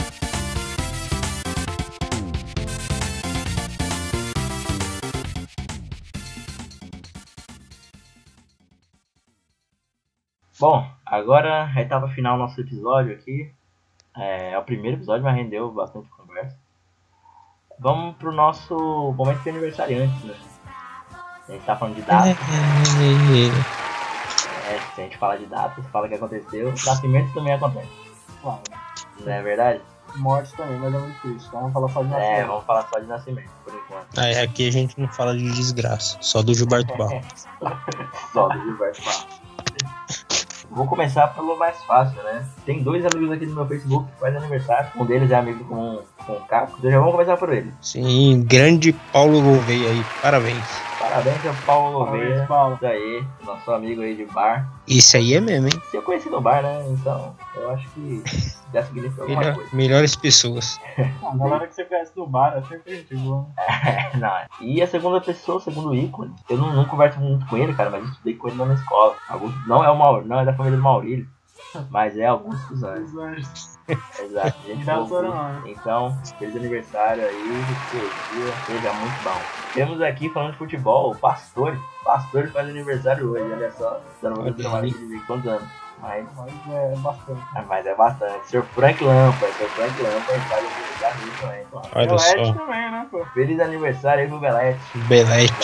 [10.59, 13.53] Bom, agora a etapa final do nosso episódio aqui.
[14.16, 16.59] É, é o primeiro episódio, mas rendeu bastante conversa.
[17.78, 18.74] Vamos pro nosso
[19.12, 20.34] momento de aniversariante, né?
[21.49, 22.36] A gente tá falando de datas.
[24.68, 26.72] É, se a gente fala de datas, fala que aconteceu.
[26.84, 27.88] Nascimentos também acontece.
[28.42, 28.61] Claro.
[29.20, 29.80] Não é verdade?
[30.16, 31.47] Morte também, mas é muito triste.
[31.49, 32.47] Então vamos falar só de É, nascimento.
[32.49, 34.18] vamos falar só de nascimento, por enquanto.
[34.18, 37.20] Aí aqui a gente não fala de desgraça, só do Gilberto Barro.
[38.32, 39.26] Só do Gilberto Barros.
[40.70, 42.44] Vou começar pelo mais fácil, né?
[42.64, 44.90] Tem dois amigos aqui no meu Facebook que fazem aniversário.
[44.97, 46.76] Um deles é amigo com, com o Caco.
[46.78, 47.72] Então já vamos começar por ele.
[47.80, 50.64] Sim, grande Paulo Gouveia aí, parabéns.
[51.09, 52.47] Parabéns ao Paulo Parabéns.
[52.49, 52.75] Paulo.
[52.77, 54.69] Isso aí, nosso amigo aí de bar.
[54.89, 55.83] Isso aí é mesmo, hein?
[55.91, 56.85] Se eu conheci no bar, né?
[56.91, 58.23] Então, eu acho que
[58.73, 59.71] já significa alguma Melhor- coisa.
[59.77, 60.79] melhores pessoas.
[61.27, 63.47] Ah, A galera que você conhece no bar é sempre gente boa.
[63.57, 64.11] né?
[64.19, 64.47] não, é.
[64.61, 67.91] E a segunda pessoa, o segundo ícone, eu não, não converso muito com ele, cara,
[67.91, 69.17] mas eu estudei com ele na minha escola.
[69.29, 71.27] Augusto, não é o Maur, não é da família do Maurílio,
[71.91, 73.76] mas é Augusto dos Anjos.
[73.89, 75.62] Exato, gente boa, né?
[75.66, 77.64] Então, feliz aniversário aí,
[78.32, 79.41] dia seja muito bom.
[79.74, 81.78] Temos aqui, falando de futebol, o Pastor.
[82.05, 84.01] Pastor faz aniversário hoje, olha só.
[84.22, 85.86] Eu não de quantos anos.
[86.01, 87.42] Mas, Mas é bastante.
[87.55, 88.49] ah, mas é bastante.
[88.49, 88.62] Sr.
[88.74, 89.68] Frank Lampard, Sr.
[89.70, 91.66] Frank Lampard faz aniversário hoje também.
[91.94, 93.24] Olha Belete só, também, né, pô?
[93.34, 94.99] Feliz aniversário aí pro Belete.
[95.09, 95.55] Belete.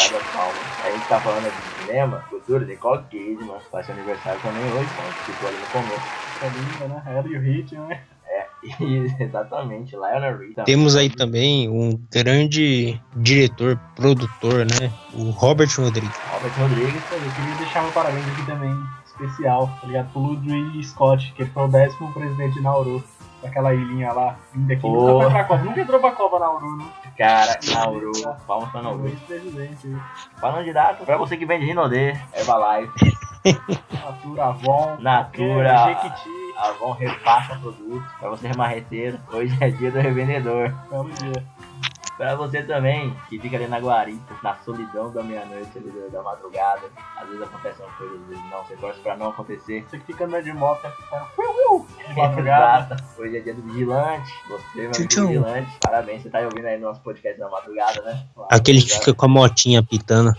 [0.84, 5.34] A gente tá falando de cinema, cultura, Nicole Kidman faz seu aniversário também hoje, então
[5.34, 6.22] ficou ali no começo.
[6.42, 7.02] É linda, né?
[7.06, 8.00] Ela e o Hit, né?
[8.80, 10.64] E, exatamente, Lionel também.
[10.64, 14.92] Temos aí também um grande diretor, produtor, né?
[15.14, 16.16] O Robert Rodrigues.
[16.30, 17.02] Robert Rodrigues.
[17.10, 18.72] Eu queria deixar meu parabéns aqui também,
[19.12, 20.12] especial, tá ligado?
[20.12, 23.02] Pro Ludwig Scott, que ele foi o décimo presidente de Nauru.
[23.42, 25.62] Daquela ilhinha lá, linda que nunca foi pra Copa.
[25.64, 26.84] Nunca entrou pra Copa Nauru, né?
[27.18, 28.12] Cara, Nauru,
[28.46, 29.10] palmas pra Nauru.
[30.40, 33.18] Falando de data, pra você que vende Rinodê, Herbalife,
[33.92, 34.96] Natura, Avon.
[35.00, 36.30] Natura, Jequiti.
[36.56, 38.12] Avon repassa produtos.
[38.20, 40.72] Pra você remarreteiro, hoje é dia do revendedor.
[40.88, 41.44] Belo dia.
[42.16, 46.22] Pra você também, que fica ali na guarita, na solidão da meia-noite, ali da, da
[46.22, 46.82] madrugada.
[47.16, 48.64] Às vezes acontecem umas coisas, às vezes não.
[48.64, 49.84] Você torce pra não acontecer.
[49.88, 50.90] Você que fica andando de moto, tá
[51.34, 52.96] fiu, de madrugada.
[53.18, 54.32] Hoje é dia do vigilante.
[54.48, 55.78] Você, meu amigo vigilante.
[55.80, 58.26] Parabéns, você tá ouvindo aí no nosso podcast da madrugada, né?
[58.50, 60.32] Aquele que fica com a motinha pitando.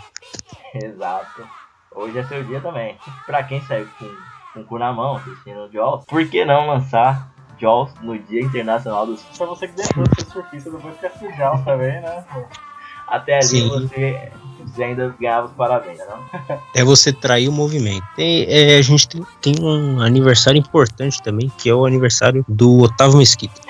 [0.75, 1.47] Exato.
[1.95, 2.97] Hoje é seu dia também.
[3.25, 4.09] Pra quem saiu com,
[4.53, 7.32] com o cu na mão, assistindo o Jaws, por que não lançar
[7.63, 11.63] Jaws no Dia Internacional dos Pra você que deixou de ser surfista, depois fica sujal
[11.63, 12.25] também, né?
[13.07, 13.69] Até ali Sim.
[13.69, 14.31] você,
[14.65, 16.57] você ainda ganhava os parabéns, né, não?
[16.75, 18.03] É você trair o movimento.
[18.15, 22.79] Tem- é, a gente tem, tem um aniversário importante também, que é o aniversário do
[22.81, 23.61] Otávio Mesquita.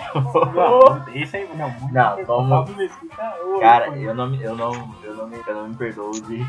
[1.13, 5.15] Esse aí, não, muito Não, vamos- Mesquita, ô, Cara, eu não, me- eu não, eu
[5.15, 6.45] não, me, eu não me perdoo de,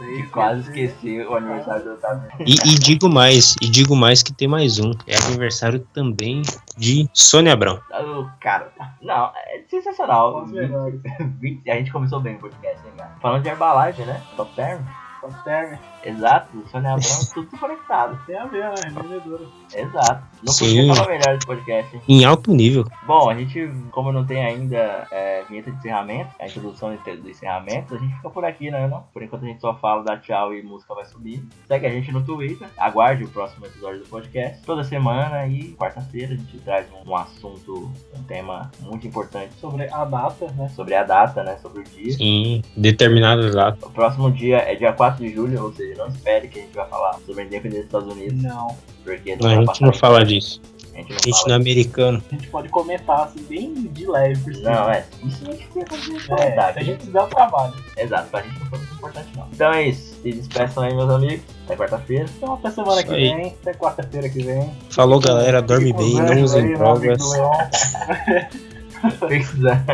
[0.00, 2.30] aí, de quase esse- esquecer o aniversário do Otávio.
[2.40, 4.92] E, e digo mais, e digo mais que tem mais um.
[5.06, 6.42] É aniversário também
[6.76, 7.80] de Sônia Abrão.
[7.92, 8.70] O Cara,
[9.02, 10.44] não, é sensacional.
[10.46, 13.10] 20 a gente começou bem o podcast, hein, cara?
[13.20, 14.20] Falando de Herbalife, né?
[14.36, 14.80] Top Term.
[15.20, 15.76] Top Term.
[16.04, 18.18] Exato, Sônia Abrão, tudo conectado.
[18.26, 18.74] Tem a ver, né?
[18.84, 19.44] Revendedora.
[19.74, 20.22] Exato.
[20.42, 20.64] Não Sim.
[20.66, 22.02] podia falar melhor desse podcast, hein?
[22.08, 22.84] Em alto nível.
[23.06, 27.28] Bom, a gente, como não tem ainda é, vinheta de encerramento, a introdução de- do
[27.30, 28.86] encerramento, a gente fica por aqui, né?
[28.86, 29.04] Não?
[29.12, 31.42] Por enquanto a gente só fala da tchau e música vai subir.
[31.66, 34.62] Segue a gente no Twitter, aguarde o próximo episódio do podcast.
[34.64, 39.84] Toda semana e quarta-feira a gente traz um, um assunto, um tema muito importante Sobre
[39.90, 40.68] a data, né?
[40.68, 41.56] sobre a data, né?
[41.62, 42.16] Sobre o dia.
[42.20, 43.82] Em determinadas datas.
[43.82, 46.74] O próximo dia é dia 4 de julho, ou seja, não espere que a gente
[46.74, 48.76] vai falar sobre a independência dos Estados Unidos, Não.
[49.04, 50.60] porque Não, a gente não fala disso.
[50.92, 52.22] A gente não A gente não é americano.
[52.30, 54.70] A gente pode comentar, assim, bem de leve por cima.
[54.70, 55.04] Não, é.
[55.24, 56.72] Isso a gente tem que É, comentar.
[56.72, 57.74] se a gente fizer o trabalho.
[57.96, 59.48] Exato, pra gente não foi muito importante não.
[59.52, 60.14] Então é isso.
[60.22, 61.44] Se despeçam aí, meus amigos.
[61.64, 62.26] Até quarta-feira.
[62.36, 63.34] Então até semana Isso que aí.
[63.34, 64.70] vem, até quarta-feira que vem.
[64.90, 65.60] Falou, galera.
[65.60, 67.18] Dorme bem, não usem drogas.
[69.04, 69.28] Leon.
[69.28, 69.84] Pesquisar.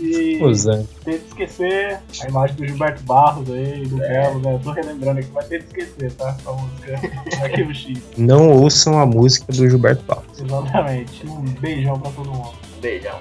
[0.00, 0.88] E Usando.
[1.04, 4.08] ter de esquecer a imagem do Gilberto Barros aí, do É.
[4.08, 4.54] Belo, né?
[4.54, 6.36] Eu tô relembrando aqui, vai ter de esquecer, tá?
[6.46, 7.00] A música
[7.42, 7.98] Arquivo X.
[8.16, 10.24] Não ouçam a música do Gilberto Paulo.
[10.38, 11.26] Exatamente.
[11.26, 12.52] Um beijão pra todo mundo.
[12.80, 13.18] Beijão.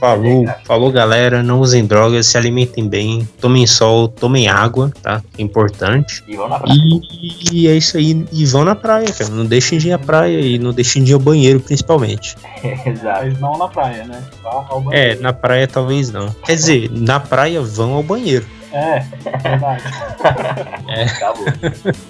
[0.00, 5.22] Falou, falou galera, não usem drogas, se alimentem bem, tomem sol, tomem água, tá?
[5.36, 6.24] É importante.
[6.26, 6.78] E vão na praia.
[6.80, 9.28] E, e é isso aí, e vão na praia, cara.
[9.28, 12.34] Não deixem de ir à praia e não deixem de ir ao banheiro, principalmente.
[12.86, 13.26] Exato.
[13.26, 14.24] Mas não na praia, né?
[14.90, 16.30] É, na praia talvez não.
[16.46, 18.46] Quer dizer, na praia vão ao banheiro.
[18.72, 19.00] É,
[19.42, 19.82] verdade.
[21.14, 21.44] Acabou.